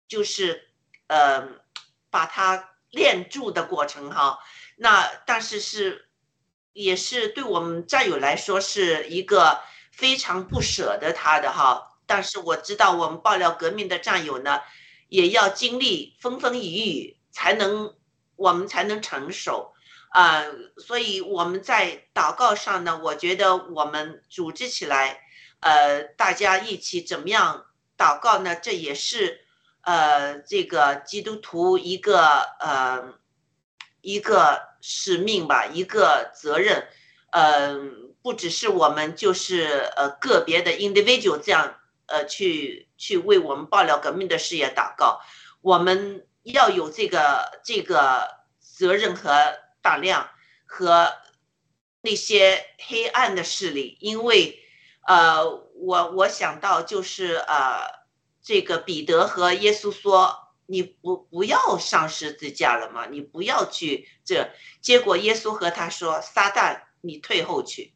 [0.08, 0.70] 就是
[1.08, 1.47] 呃
[2.10, 4.39] 把它炼铸的过程哈。
[4.78, 6.10] 那但是是
[6.74, 11.97] 也是对我们战友来说是一个非常不舍得他的哈。
[12.06, 14.62] 但是我知道我们爆料革命的战友呢，
[15.08, 17.95] 也要经历风风雨雨才能
[18.36, 19.74] 我们才能成熟
[20.10, 20.43] 啊。
[20.78, 25.22] 所以我们在祷告上呢，我觉得我们组织起来。
[25.62, 27.66] 呃，大家一起怎么样
[27.97, 28.56] 祷告呢？
[28.56, 29.44] 这也是
[29.86, 33.13] 呃，这个基督徒一个呃
[34.01, 36.88] 一个使命吧，一个责任。
[37.31, 41.75] 嗯，不只是我们，就是呃个别的 individual 这样
[42.07, 45.21] 呃去去为我们爆料革命的事业祷告。
[45.61, 48.29] 我们要有这个这个
[48.59, 49.31] 责任和
[49.81, 50.29] 胆量
[50.65, 51.13] 和
[52.01, 54.61] 那些黑暗的势力，因为。
[55.07, 58.05] 呃，我我想到就是呃，
[58.45, 63.07] 这个彼得和耶稣说，你不不要上十字架了吗？
[63.07, 64.51] 你不要去这。
[64.81, 67.95] 结果耶稣和他说，撒旦，你退后去，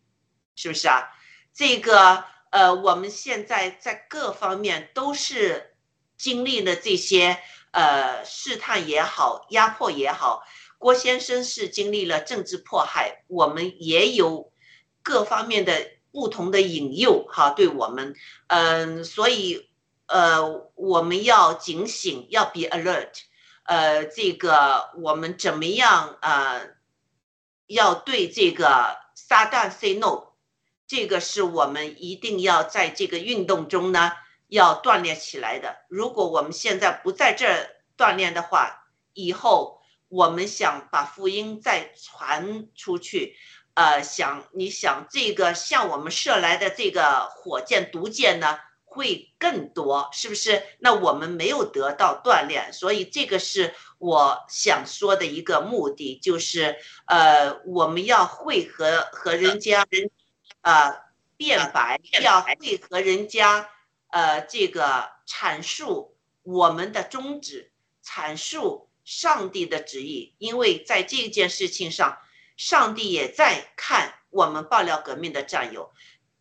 [0.56, 1.08] 是不是啊？
[1.54, 5.76] 这个呃，我们现在在各方面都是
[6.18, 7.38] 经历了这些
[7.72, 10.42] 呃试探也好，压迫也好。
[10.80, 14.52] 郭先生是经历了政治迫害，我们也有
[15.04, 18.16] 各方面的不同的引诱，哈，对我们，
[18.48, 19.69] 嗯，所以，
[20.10, 23.22] 呃，我们要警醒，要 be alert，
[23.64, 26.62] 呃，这个我们怎么样啊？
[27.68, 30.34] 要对这个撒旦 say no，
[30.88, 34.12] 这个是我们一定要在这个运动中呢
[34.48, 35.78] 要锻炼起来的。
[35.88, 39.80] 如果我们现在不在这锻炼的话，以后。
[40.12, 43.36] 我们想把福音再传出去，
[43.76, 48.58] 呃，想你想这个向我们射来的这个火箭毒箭呢，
[48.90, 50.62] 会更多，是不是？
[50.80, 56.76] 那我们没有得到锻炼，所以这个是我想说的一个目的，就是
[57.06, 60.10] 呃，我们要会和和人家人，
[60.62, 61.02] 呃，
[61.38, 63.70] 辩白，要会和人家，
[64.10, 67.72] 呃，这个阐述我们的宗旨，
[68.04, 68.88] 阐述。
[69.06, 72.20] 上帝的旨意，因为在这件事情上，
[72.58, 75.92] 上帝也在看我们爆料革命的战友，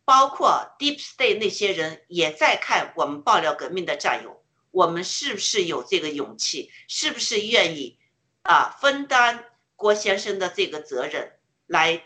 [0.09, 4.43] 包括 Deep State 那些人也在看我们爆料革命的战友。
[4.71, 6.71] 我们是不是有这个勇气？
[6.87, 7.99] 是不是愿意
[8.41, 9.45] 啊分担
[9.75, 11.37] 郭先生的这个责任，
[11.67, 12.03] 来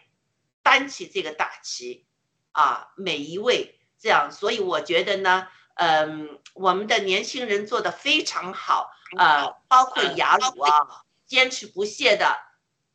[0.62, 2.06] 担起这个大旗
[2.52, 2.90] 啊？
[2.98, 8.92] 每一位这样，所以我觉得呢，嗯，我们的年轻人做的非常好。
[9.18, 12.38] 呃，包括雅鲁啊，坚持不懈的，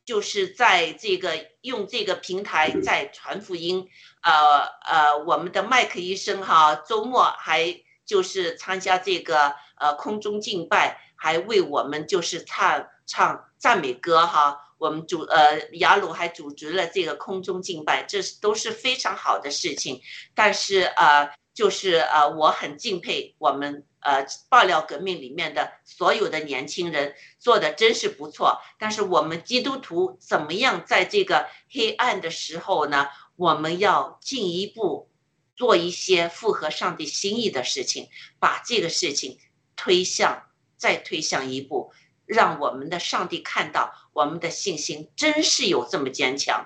[0.08, 3.86] 就是在这个用这个平台在传福音。
[4.22, 14.58] 呃呃，我们的麦克医生哈，周末还就是参加这个呃空中敬拜，还为我们就是唱唱赞美歌哈。
[14.78, 20.00] 我们组呃雅鲁还组织了这个空中敬拜，这是都是非常好的事情。
[20.34, 23.84] 但是呃，就是呃，我很敬佩我们。
[24.08, 33.06] 呃，爆料革命里面的所有的年轻人做的真是不错，但是我们基督徒怎么样在这个黑暗的时候呢？
[33.36, 35.10] 我们要进一步
[35.54, 39.38] 做一些符合上帝心意的事情，把这个事情
[39.76, 40.44] 推向
[40.78, 41.92] 再推向一步，
[42.24, 46.64] 让我们的上帝看到我们的信心真是有这么坚强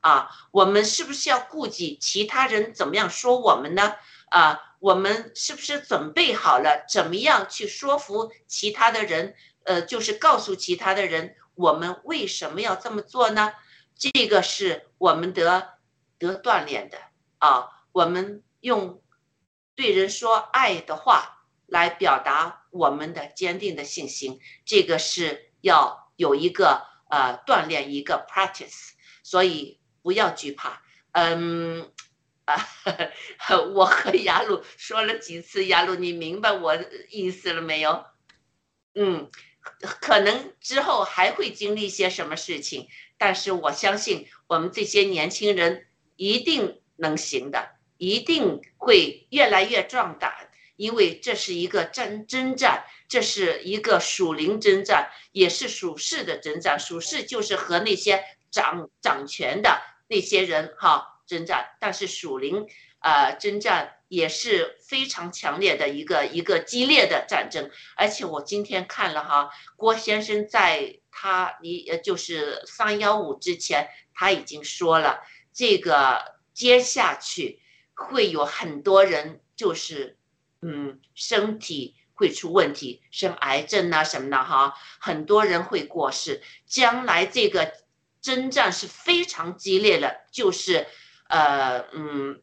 [0.00, 0.28] 啊！
[0.50, 3.94] 我们是不是要顾及其他人怎么样说我们呢？
[4.30, 4.60] 啊？
[4.80, 6.86] 我们是不是准备好了？
[6.88, 9.34] 怎么样去说服其他的人？
[9.64, 13.52] 呃，就是告诉其他的人，我们为什么要这么做呢？
[13.94, 15.74] 这个是我们得
[16.18, 16.98] 得锻炼的
[17.38, 17.68] 啊。
[17.92, 19.02] 我们用
[19.74, 30.80] 对人说爱的话来表达我们的坚定的信心，这个是要有一个呃锻炼一个 practice，所以不要惧怕，
[31.12, 31.92] 嗯。
[32.50, 32.68] 啊
[33.74, 36.76] 我和雅鲁说了几次，雅鲁，你明白我
[37.10, 38.04] 意思了没有？
[38.94, 39.30] 嗯，
[39.80, 42.88] 可能之后还会经历些什么事情，
[43.18, 45.86] 但是我相信我们这些年轻人
[46.16, 56.78] 一定能行的，一定会越来越壮大，因为这是一个真征战，这是一个属灵征战，也是属世的征战。
[56.78, 61.19] 属世就是和那些掌掌权的那些人哈。
[61.30, 62.66] 征战，但是属灵，
[62.98, 67.70] 呃，征战也是非常强烈的一个一个激烈的战争。
[67.96, 75.20] 而且我今天看了哈，郭先生在他离呃就是三幺五之前，他已经说了，
[75.52, 77.62] 这个接下去
[77.94, 80.18] 会有很多人就是
[80.60, 86.42] 嗯身体会出问题，生癌症啊什么的哈，很多人会过世。
[86.66, 87.72] 将来这个
[88.20, 90.88] 征战是非常激烈的，就是。
[91.30, 92.42] 呃嗯，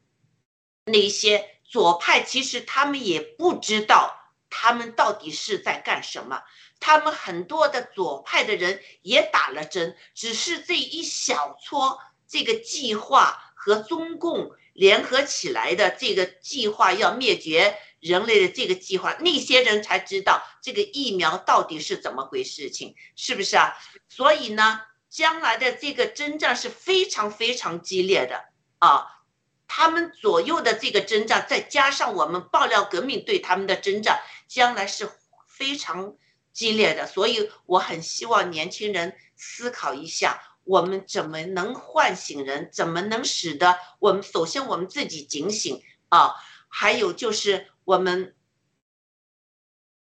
[0.86, 4.18] 那些左派其实他们也不知道
[4.50, 6.42] 他们到底是在干什么。
[6.80, 23.74] 他们很多的左派的人也打了针，只是这一小撮这个计划和中共联合起来的这个计划要灭绝人类的这个计划，那些人才知道这个疫苗到底是怎么回事情，是不是啊？
[24.08, 28.46] 所以呢，将来的这个征战是非常非常激烈的。
[28.80, 29.24] 啊，
[29.68, 35.10] 他们左右的这个征战，再加上我们爆料革命对他们的征战，将来是
[35.48, 36.16] 非常
[36.54, 37.06] 激烈的。
[37.08, 46.36] 所以我很希望年轻人思考一下，我们怎么能唤醒人，怎么能使得我们首先我们自己警醒，啊，
[46.68, 48.36] 还有就是我们，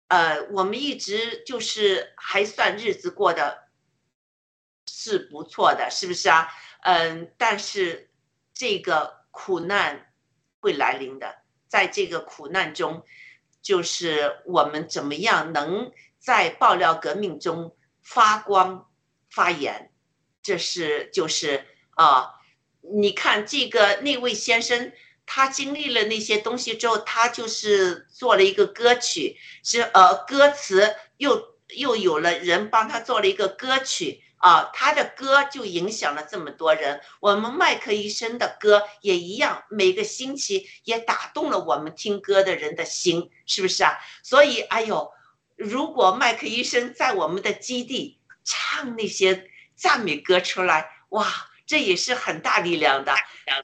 [0.08, 3.68] 呃，我们一直就是还算日子过得
[4.86, 6.48] 是不错的，是不是啊？
[6.82, 8.10] 嗯，但是
[8.62, 10.12] 这个苦难
[10.60, 11.34] 会来临的，
[11.66, 13.02] 在这个苦难中，
[13.60, 15.90] 就是我们怎么样能
[16.20, 18.88] 在爆料革命中发光
[19.28, 19.90] 发言，
[20.44, 22.34] 这是就是啊，
[22.82, 24.92] 你看这个那位先生。
[25.24, 37.00] 他经历了那些东西之后，他就是做了一个歌曲，是呃歌词又又有了人帮他做了一个歌曲啊，他的歌就影响了这么多人。
[37.20, 43.92] 我们麦克医生的歌也一样，每个星期也打动了我们听歌的人的心，是不是啊？
[44.24, 45.12] 所以，哎呦，
[45.56, 51.48] 如果麦克医生在我们的基地唱那些赞美歌出来，哇！
[51.64, 53.14] 这也是很大力量的，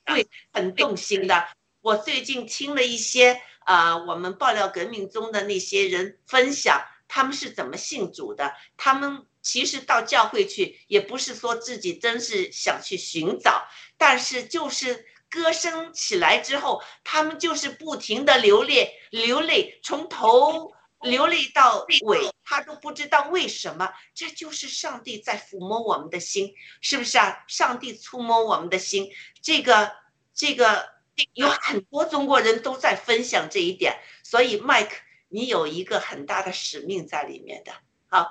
[0.06, 1.46] 会很动心的。
[1.82, 8.54] 我最近听了一些啊，我们爆料革命中的那些人分享，他们是怎么信主的。
[8.78, 20.70] 他们其实到教会去，也不是说自己真是想去寻找，但是就是歌声起来之后，他们就是不停的流泪，流泪从头。
[21.02, 27.44] 流泪到尾，他都不知道为什么，这就是上帝在抚摸我们的心，是不是啊？
[27.46, 29.08] 上帝触摸我们的心，
[29.40, 29.92] 这个
[30.34, 30.88] 这个
[31.34, 34.96] 有很多中国人都在分享这一点，所以麦克，
[35.28, 37.72] 你有一个很大的使命在里面的。
[38.08, 38.26] 好，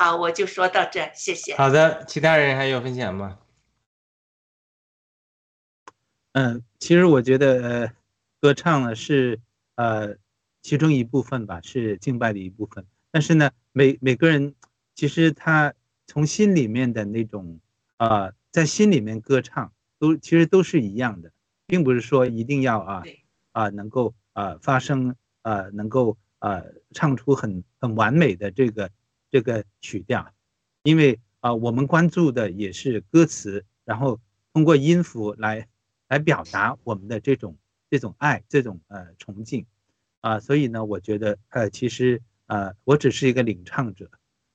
[0.00, 1.54] 好，我就说到这，谢谢。
[1.56, 3.38] 好的，其他人还有分享吗？
[6.32, 7.92] 嗯，其实我觉得，呃，
[8.40, 9.38] 歌唱呢是，
[9.74, 10.16] 呃。
[10.62, 12.84] 其中一部分吧，是敬拜的一部分。
[13.10, 14.54] 但是呢，每每个人
[14.94, 15.72] 其实他
[16.06, 17.58] 从心里面的那种
[17.96, 21.32] 啊，在心里面歌唱，都其实都是一样的，
[21.66, 23.02] 并不是说一定要啊
[23.52, 28.90] 啊能够啊发声啊能够啊唱出很很完美的这个
[29.30, 30.32] 这个曲调，
[30.82, 34.20] 因为啊我们关注的也是歌词，然后
[34.52, 35.68] 通过音符来
[36.08, 37.56] 来表达我们的这种
[37.88, 39.66] 这种爱，这种呃崇敬。
[40.22, 44.10] 啊，所以呢，我觉得，呃，其实，呃，我只是一个领唱者，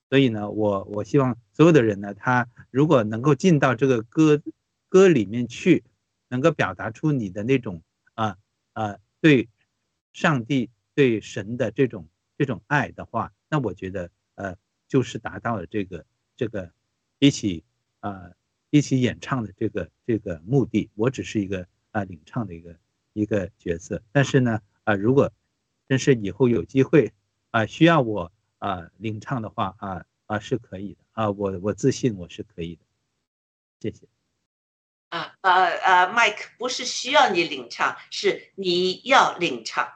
[0.08, 4.40] 所以呢，我我希望所有的人呢，他如果能够进到这个歌
[4.88, 5.82] 歌里面去，
[6.28, 7.82] 能够表达出你的那种
[8.14, 8.36] 啊
[8.74, 9.48] 啊对
[10.12, 12.08] 上帝对神的这种
[12.38, 14.56] 这种爱的话，那我觉得，呃，
[14.88, 16.04] 就是达到了这个
[16.36, 16.70] 这个
[17.18, 17.64] 一起
[18.00, 18.30] 啊
[18.70, 20.90] 一起演唱的这个这个目的。
[20.94, 22.76] 我只是一个啊领唱的一个
[23.12, 25.32] 一个角色，但是呢，啊，如果
[25.88, 27.12] 真是以后有机会
[27.50, 32.82] 啊，需要我啊领唱的话啊啊是可以的啊，我我自信我是可以的，
[33.80, 34.06] 谢谢。
[35.10, 39.88] 啊呃呃，麦克不是需要你领唱，是你要领唱。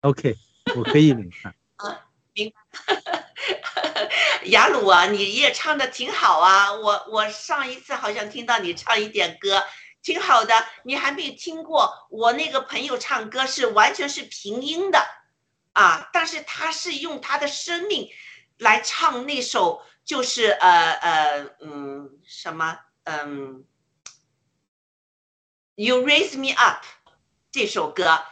[0.00, 0.36] OK，
[0.76, 1.52] 我可以领唱。
[1.76, 2.07] 啊，
[4.44, 9.64] 雅鲁啊，你也唱的挺好啊，我我上一次好像听到你唱一点歌。
[10.00, 15.06] 挺好的，你还没听过我那个朋友唱歌是完全是平音的，
[15.72, 18.08] 啊，但是他是用他的生命
[18.58, 23.64] 来唱那首，就是呃呃嗯什么嗯
[25.74, 26.84] ，You raise me up
[27.50, 28.24] 这首歌，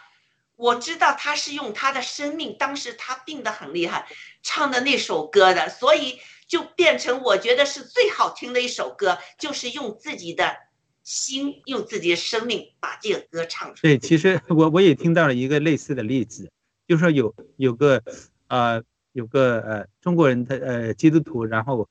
[0.56, 4.08] 我知道他是用他的生命，当时他病得很厉害，
[4.42, 10.66] 唱的那首歌的，所以就变成我觉得是最好听的一首歌，就是用自己的。
[11.06, 13.94] 心用自己的生命把这个歌唱出来。
[13.94, 16.50] 对，其实我我也听到了一个类似的例子，
[16.88, 18.02] 就说有有个
[18.48, 18.82] 呃
[19.12, 21.88] 有个呃中国人他呃基督徒，然后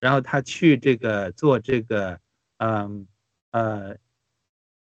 [0.00, 2.20] 然后他去这个做这个
[2.58, 3.06] 嗯
[3.52, 3.96] 呃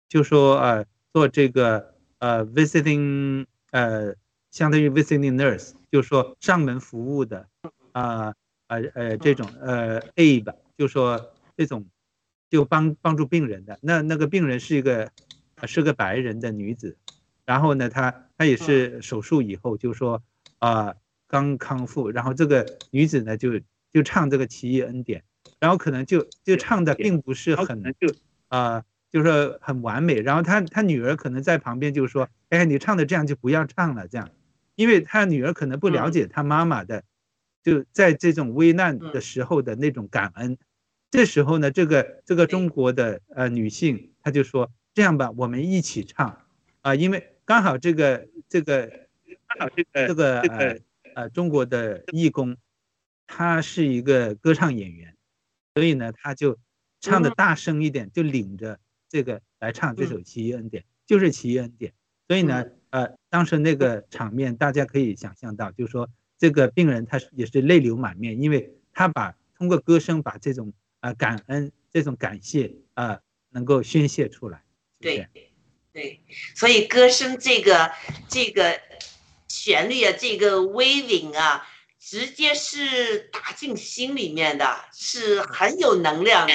[0.10, 4.16] 就说呃做这个呃 visiting 呃
[4.52, 7.48] 相当于 visiting nurse，就是说上门服务的
[7.92, 8.34] 啊
[8.68, 11.86] 呃呃这种呃 A 吧，就说这种。
[12.50, 15.12] 就帮帮助病人的那那个病人是一个
[15.66, 16.96] 是个白人的女子，
[17.44, 20.24] 然后呢，她她也是手术以后就说
[20.60, 20.96] 啊
[21.28, 23.60] 刚康复，然后这个女子呢就
[23.92, 25.26] 就唱这个奇异恩典，
[25.60, 28.16] 然后可能就就唱的并不是很就
[28.48, 34.08] 啊就是很完美，然后她她女儿可能在旁边就说，哎，你唱的这样就不要唱了。
[34.08, 34.30] 这样，
[34.76, 37.04] 因为她女儿可能不了解她妈妈的
[37.64, 40.58] 就在这种危难的时候的那种感恩。
[41.10, 46.46] 这时候呢，这个这个中国的呃女性，她就说这样吧，我们一起唱。
[46.82, 48.88] 啊，因为刚好这个这个
[49.48, 50.78] 刚好这个这个呃
[51.16, 52.56] 呃中国的义工，
[53.26, 55.16] 他是一个歌唱演员，
[55.76, 56.58] 所以呢，他就
[57.02, 58.80] 唱的大声一点，就领着
[59.10, 61.92] 这个来唱这首《奇异恩典》，就是《奇异恩典》。
[62.28, 73.18] 所以呢，呃，当时那个场面大家可以想象到，就是说这个病人他也是泪流满面，因为他把通过歌声把这种呃感恩、这种感谢呃
[73.50, 74.62] 能够宣泄出来。
[75.00, 75.26] 对，
[75.94, 76.22] 对，
[76.54, 77.92] 所以歌声这个
[78.28, 78.78] 这个
[79.48, 81.66] 旋律啊，这个 waving 啊，
[81.98, 86.54] 直接是打进心里面的，是很有能量的，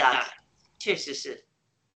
[0.78, 1.46] 确实是。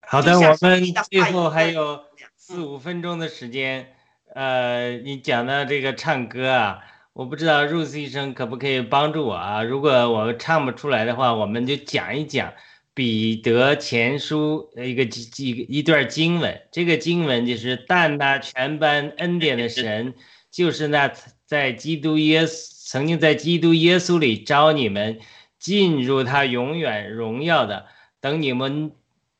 [0.06, 2.00] 好的，我们最后还有
[2.36, 3.88] 四五分钟的时间，
[4.34, 6.78] 呃，你讲到这个唱歌啊，
[7.12, 9.62] 我不知道 Rose 医生可不可以帮助我啊？
[9.62, 12.52] 如果我唱不出来的话，我们就讲一讲。
[12.96, 20.14] 彼得前书一个几几一段经文，这个经文就是但那全班恩典的神，
[20.48, 21.12] 就是那
[21.44, 25.18] 在基督耶稣曾经在基督耶稣里招你们
[25.58, 27.86] 进入他永远荣耀的，
[28.20, 28.92] 等你们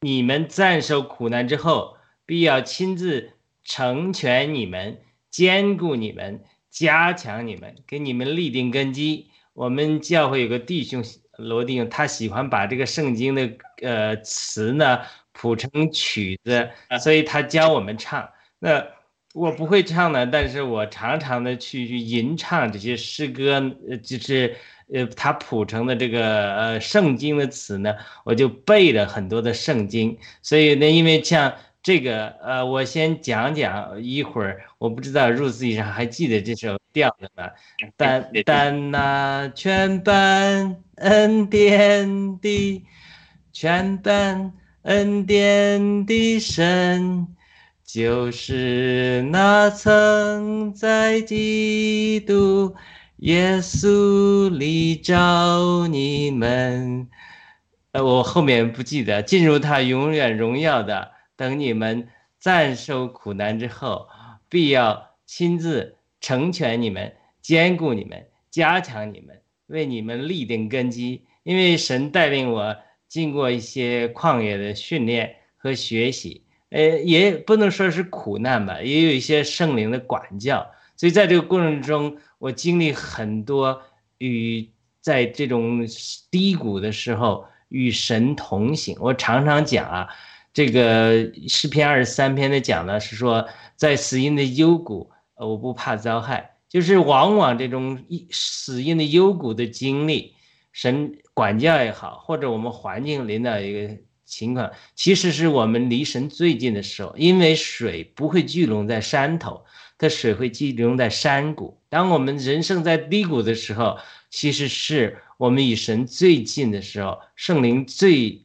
[0.04, 1.96] 你们暂受苦难之后，
[2.26, 3.30] 必要亲自
[3.64, 5.00] 成全你们，
[5.30, 9.30] 兼顾你们，加强你们，给你们立定根基。
[9.54, 11.02] 我们教会有个弟兄。
[11.36, 13.50] 罗定他喜欢把这个圣经的
[13.82, 15.00] 呃词呢
[15.32, 16.70] 谱成曲子，
[17.02, 18.30] 所以他教我们唱。
[18.60, 18.86] 那
[19.32, 23.54] 我不会唱呢，但是我常常的去去吟唱这些诗歌，
[23.90, 24.54] 呃，就是
[24.92, 30.18] 呃他谱成的这个呃圣经的词呢，我就背了很多的圣经。
[30.42, 31.52] 所以呢，因为像。
[31.86, 37.50] 这个呃，我先讲讲一会儿，我不知道入字上还记得这首调子吗？
[37.94, 42.82] 但但那全班恩典的，
[43.52, 44.50] 全班
[44.84, 47.28] 恩典的神，
[47.84, 52.74] 就是那曾在基督
[53.18, 57.08] 耶稣里召你们，
[57.92, 61.12] 呃，我后面不记得，进入他永远荣耀的。
[61.36, 62.08] 等你们
[62.40, 64.08] 暂受苦难之后，
[64.48, 71.24] 必要亲自成全你们，兼顾你们，加强你们，为你们立定根基。
[71.44, 80.66] 因为神带领我经过一些旷野的训练和学习，呃，也不能说是苦难吧，也有一些圣灵的管教。
[80.96, 83.80] 所以在这个过程中，我经历很多
[84.18, 84.68] 与
[85.00, 85.88] 在这种
[86.30, 88.94] 低谷的时候与神同行。
[89.00, 90.08] 我常常讲啊。
[90.52, 96.58] 这个诗篇二十三篇的讲的是说，在死荫的幽谷，我不怕遭害。
[96.68, 100.34] 就是往往这种一死荫的幽谷的经历，
[100.70, 107.12] 神管教也好，或者我们环境临到一个情况，其实是我们离神最近的时候。
[107.16, 109.64] 因为水不会聚拢在山头，
[109.98, 111.78] 它水会聚拢在山谷。
[111.88, 113.98] 当我们人生在低谷的时候，
[114.30, 118.40] 其实是我们与神最近的时候，圣灵最。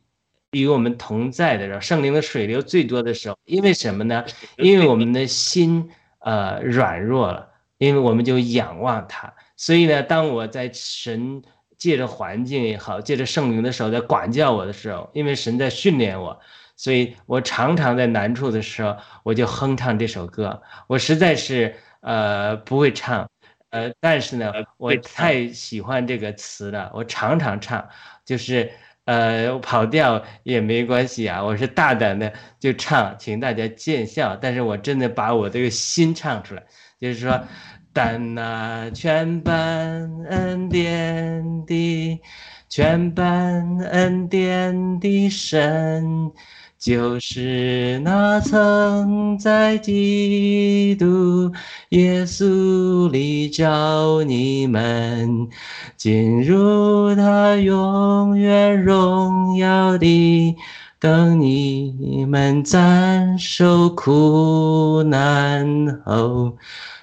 [0.53, 4.25] 与我们同在的时候，圣灵的水流最多的时候，因为什么呢？
[4.57, 5.87] 因为我们的心
[6.21, 7.47] 呃软弱了，
[7.77, 9.31] 因为我们就仰望他。
[9.55, 11.43] 所以呢，当我在神
[11.77, 16.39] 借着环境也好，借着圣灵的时候在管教我的时候，因为神在训练我，
[16.79, 20.61] 所以我常常在难处的时候，我就哼唱这首歌。
[20.87, 23.29] 我实在是呃不会唱，
[23.71, 27.85] 呃，但是呢，我太喜欢这个词了，我常常唱，
[28.23, 28.71] 就是。
[29.05, 34.35] 呃，跑调也没关系啊，我是大胆的就唱，请大家见笑。
[34.35, 36.61] 但是我真的把我这个心唱出来，
[36.99, 37.43] 就是说，
[37.91, 42.21] 但那全班恩典的，
[42.69, 46.31] 全班恩典的神。
[46.79, 51.51] 就是那曾在基督
[51.89, 55.49] 耶稣里召你们
[55.97, 60.55] 进入他永远荣耀的，
[60.99, 66.55] 等你们暂受苦难后，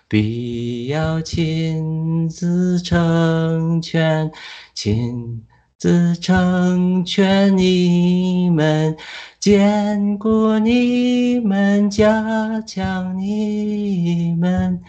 [0.09, 4.31] 必要亲自成全，
[4.73, 5.43] 亲
[5.79, 8.97] 自成全你们。
[9.39, 14.83] 坚固你们，加强你们，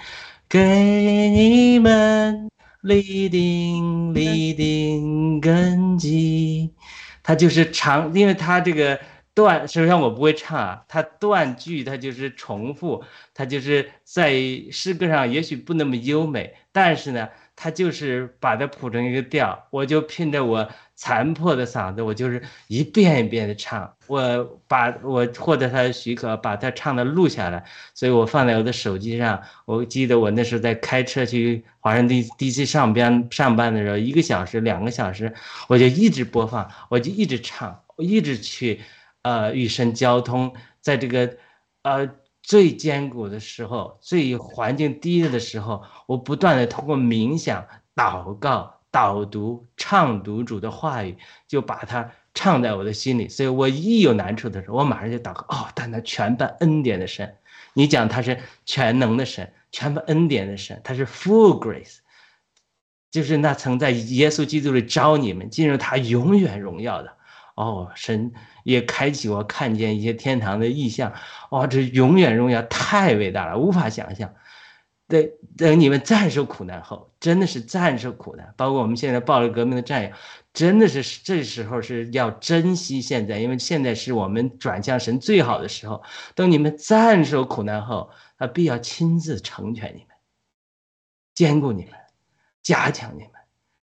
[0.50, 2.50] 给你们
[2.82, 6.74] 立定立定根基。
[7.22, 9.00] 它就是长，因为它这个
[9.36, 10.84] 断，实际上我不会唱啊。
[10.88, 13.04] 它断句，它就是重复，
[13.36, 14.34] 它就是在
[14.72, 17.28] 诗歌上也许不那么优美，但是呢。
[17.60, 23.92] 他就是把它谱成一个调，我就拼着我残破的嗓子，我就是一遍一遍的唱。
[24.06, 29.42] 我把我获得他的许可，把他唱的录下来，所以我放在我的手机上。
[29.66, 35.34] 我记得我那时候在开车去华盛顿 DC 上边上班的时候，一个小时、两个小时，
[35.68, 38.80] 我就一直播放，我就一直唱，我一直去，
[39.24, 41.36] 呃，与神交通，在这个，
[41.82, 42.08] 呃。
[42.48, 53.28] 最艰苦的时候，最环境低的时候，我不断的通过冥想、祷告、导读、唱读主的话语，就把它唱在我的心里。
[53.28, 55.46] 所以我一有难处的时候，我马上就祷告。
[55.50, 57.36] 哦，但那全班恩典的神，
[57.74, 61.98] 你讲他是全能的神，全班恩典的神，他是 full grace，
[63.12, 67.17] 就是那曾在耶稣基督里招你们进入他永远荣耀的。
[67.58, 68.32] 哦，神
[68.64, 71.12] 也开启我看见一些天堂的意象。
[71.50, 74.32] 哦，这永远荣耀太伟大了，无法想象。
[75.08, 75.28] 等
[75.58, 78.54] 等，你们战胜苦难后，真的是战胜苦难。
[78.58, 80.12] 包括我们现在暴力革命的战友，
[80.54, 86.04] 真的是这时候是要珍惜现在，因为现在是我们转向神最好的时候。
[86.36, 90.10] 等你们战胜苦难后，他必要亲自成全你们，
[91.34, 91.94] 兼顾你们，
[92.62, 93.32] 加强你们。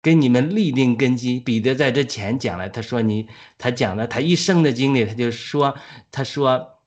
[0.02, 1.40] 给你们立定根基。
[1.40, 3.28] 彼得在这前讲了，他说你，
[3.58, 5.76] 他讲了他一生的经历，他就说，
[6.10, 6.80] 他说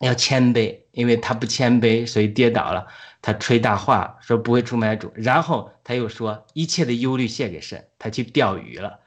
[0.00, 2.86] 要谦卑，因为他不谦卑，所以跌倒了。
[3.22, 5.10] 他吹大话，说不会出卖主。
[5.14, 9.00] 然后他又说一切的忧虑献给神，他去钓鱼了。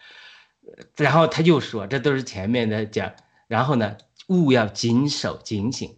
[0.95, 3.13] 然后他又说，这都是前面的讲。
[3.47, 3.95] 然后呢，
[4.27, 5.95] 勿要谨守警醒，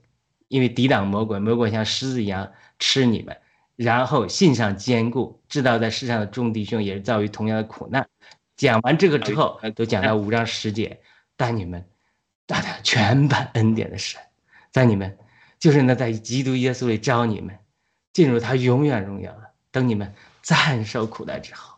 [0.50, 3.38] 因为抵挡魔鬼，魔鬼像狮子一样吃你们。
[3.80, 8.06] 然后信上坚固，知道在世上的众弟兄也是遭遇同样的苦难。
[8.58, 11.00] 讲完这个之后，都讲到五章十节，
[11.38, 11.88] 但你们，
[12.46, 14.20] 大家全版恩典的神，
[14.70, 15.18] 在你们，
[15.60, 17.58] 就是那在基督耶稣里招你们，
[18.12, 19.52] 进入他永远荣耀的。
[19.72, 21.78] 等你们暂受苦难之后，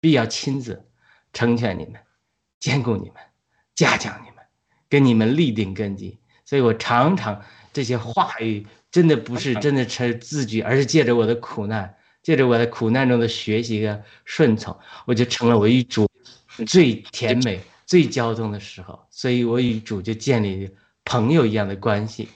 [0.00, 0.88] 必要亲自
[1.34, 2.00] 成全你们，
[2.58, 3.16] 兼顾你们，
[3.74, 4.38] 加强你们，
[4.88, 6.18] 跟你们立定根基。
[6.46, 8.66] 所以我常常这些话语。
[8.94, 11.92] 真的不是真的成自觉，而是借着我的苦难，
[12.22, 16.08] 借着我的苦难中的学习和顺从，我就成了我与主
[16.64, 19.04] 最甜美、最交通的时候。
[19.10, 20.70] 所以我与主就建立
[21.04, 22.28] 朋友一样的关系。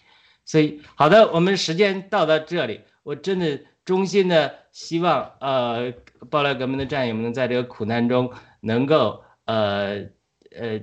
[0.45, 5.93] 所以，好的，我们时间到到这里，我真的衷心的希望，呃，
[6.29, 8.33] 暴乱革命的战友们能在这个苦难中
[8.63, 10.07] 能够，呃，
[10.59, 10.81] 呃。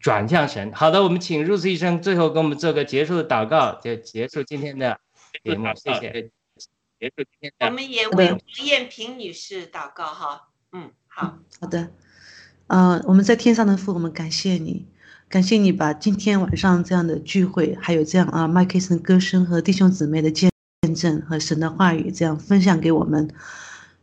[0.00, 0.72] 转向神。
[0.72, 4.98] 好的，我们请入 c 医生最后给我们做个结束的祷告，就结束今天的
[5.44, 5.66] 节目。
[5.74, 6.30] 谢谢。
[6.98, 7.52] 结束今天。
[7.60, 10.48] 我们也为王艳萍女士祷告哈。
[10.72, 11.90] 嗯，好好的。
[12.68, 14.86] 呃，我们在天上的父，我们感谢你，
[15.28, 20.50] 感谢你把今天晚上这样的聚会，还有这样啊麦克森歌声和弟兄姊妹的见
[20.94, 23.30] 证和神的话语这样分享给我们。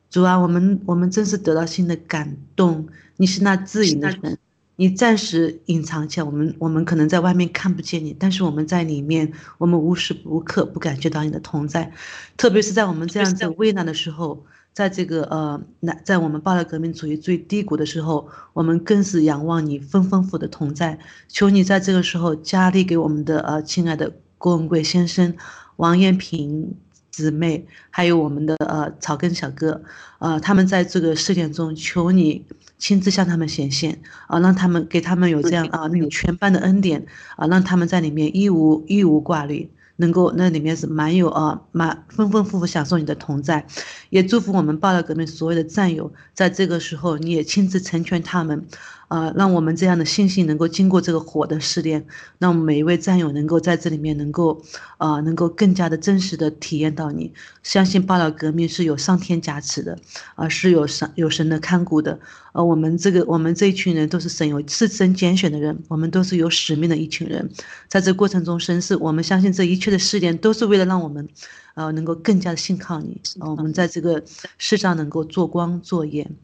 [0.10, 2.88] 主啊，我们我们真是得到新的感动。
[3.18, 4.38] 你是那自营的神。
[4.76, 11.92] 你暂时隐藏起来，我们我们可能在外面看不见你，但是我们在里面，我们无时无刻不感觉到你的同在，
[12.38, 14.44] 特别是在我们这样子危难的时候，
[14.74, 20.98] 在这个呃，那在我们巴勒革命处于最低谷的时候，我们更是仰望你丰丰富的同在。
[21.28, 25.36] 求你在这个时候加力给我们的呃亲爱的郭文贵先生、
[25.76, 26.74] 王艳平
[27.14, 29.82] 姊妹，还有我们的呃草根小哥，
[30.20, 32.46] 呃，他们在这个事件中，求你。
[32.80, 37.06] 亲自向他们显现啊，让他们给他们有这样啊那种全班的恩典
[37.38, 43.66] 啊，让他们在里面一无一无挂虑，能够那里面是蛮有啊蛮丰丰富富享受你的同在，
[44.10, 48.66] 也祝福我们报了革命所有的战友，在这个时候你也亲自成全他们。
[49.08, 52.06] 啊，让我们这样的信心能够经过这个火的试炼，
[52.40, 54.62] 让我们每一位战友能够在这里面能够，
[54.98, 57.32] 啊，能够更加的真实的体验到你，
[57.62, 59.98] 相信巴老革命是有上天加持的，
[60.36, 62.20] 啊，是有神有神的看顾的，
[62.54, 67.48] 呃，我们这个我们这一群人都是神有是神拣选的人，我们都是有使命的一群人，
[67.88, 71.28] 在这过程中，神是我们相信这一切的试炼都是为了让我们，
[71.76, 74.24] 呃，能够更加的信靠你，啊，我们在这个
[74.58, 76.36] 世上能够做光做盐。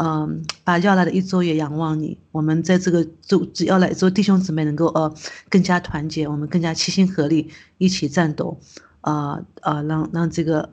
[0.00, 2.18] 嗯，把要来的一周也仰望你。
[2.32, 5.14] 我们在这个周只要来一周，弟兄姊妹能够呃
[5.48, 8.58] 更加团结，我们更加齐心合力，一起战斗，
[9.02, 10.70] 啊啊，让让这个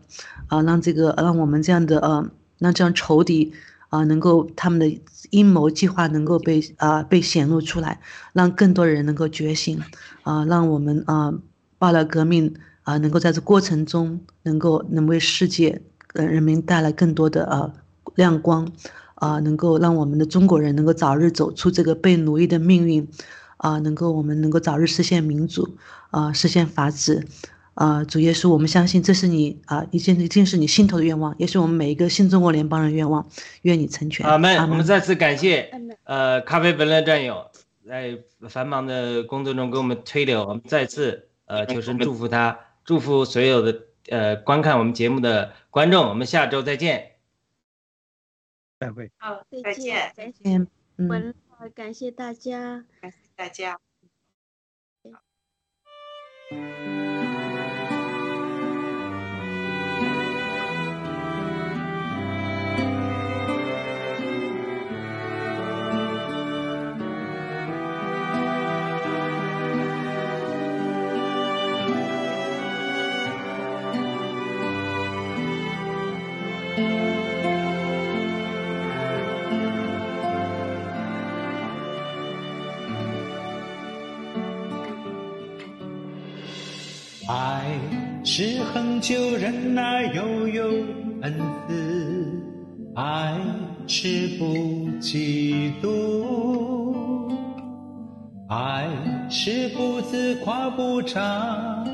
[0.48, 3.54] 啊让这个让我们这样的呃让这样仇敌
[3.90, 8.00] 啊能够他们的阴谋计划能够被啊被显露出来，
[8.34, 9.80] 让更多人能够觉醒
[10.24, 11.32] 啊，让我们啊
[11.78, 15.80] 报了革命啊能够在这过程中能够能为世界
[16.16, 17.72] 呃人民带来更多的呃
[18.16, 18.68] 亮光。
[19.22, 23.08] 啊，能够让我们的中国人能够早日走出这个被奴役的命运，
[23.58, 25.78] 啊，能够我们能够早日实现民主，
[26.10, 27.24] 啊，实现法治，
[27.76, 33.24] 啊，主耶稣，我们相信这是你啊，一件一定是你心头的愿望，也是我们每一个新中国联邦人愿望，
[33.62, 34.26] 愿你成全。
[34.26, 34.58] 阿门。
[34.68, 35.70] 我们再次感谢，
[36.04, 37.46] 呃，咖啡本乐战友
[37.88, 38.18] 在
[38.50, 47.11] 繁忙的工作中给我们推流，我们再次呃求神祝福他，祝福所有的呃观看我们节目的观众，我们下周再见。
[48.82, 49.12] 再会。
[49.18, 50.68] 好，再见，再见。
[50.98, 51.36] 嗯，
[51.76, 53.80] 感谢大家，感谢大家。
[87.34, 87.64] 爱
[88.26, 90.66] 是恒久忍耐，又有
[91.22, 91.34] 恩
[91.66, 91.74] 慈；
[92.94, 93.34] 爱
[93.88, 94.46] 是不
[95.00, 97.32] 嫉妒，
[98.50, 98.86] 爱
[99.30, 101.86] 是不自夸，不张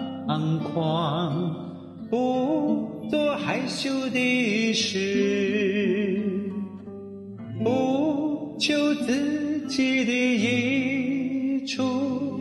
[0.73, 1.53] 狂，
[2.09, 6.19] 不做害羞的事，
[7.63, 8.73] 不求
[9.05, 12.39] 自己的益处，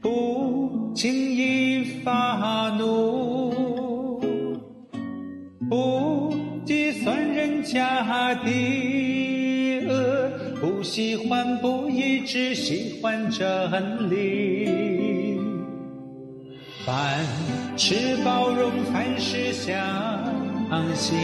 [0.00, 1.73] 不轻易
[2.04, 4.20] 发怒，
[5.70, 6.34] 不
[6.66, 10.30] 计算人家的恶，
[10.60, 15.40] 不喜欢不义，只喜欢真理。
[16.84, 17.24] 凡
[17.78, 19.74] 事包容，凡事相
[20.94, 21.16] 信，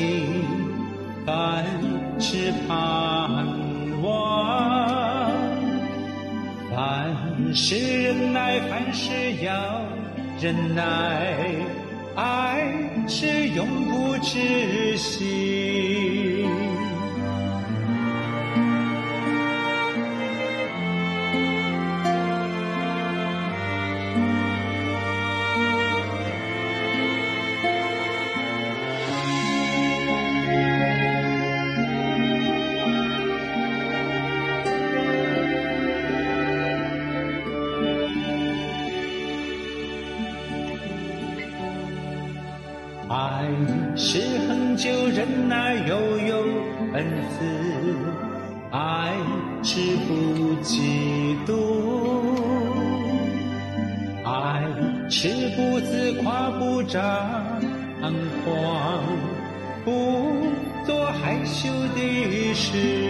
[1.27, 1.63] 凡
[2.19, 3.47] 事盼
[4.03, 5.31] 望，
[6.75, 9.11] 凡事忍耐，凡事
[9.45, 9.83] 要
[10.41, 11.37] 忍耐，
[12.15, 12.73] 爱
[13.07, 16.30] 是永不止息。
[44.13, 46.43] 是恒久忍耐，又有
[46.95, 47.47] 恩慈；
[48.73, 49.15] 爱
[49.63, 51.53] 是不嫉妒，
[54.25, 54.67] 爱
[55.09, 57.01] 是不自夸，不张
[58.45, 59.01] 狂，
[59.85, 60.43] 不
[60.85, 63.10] 做害羞的事，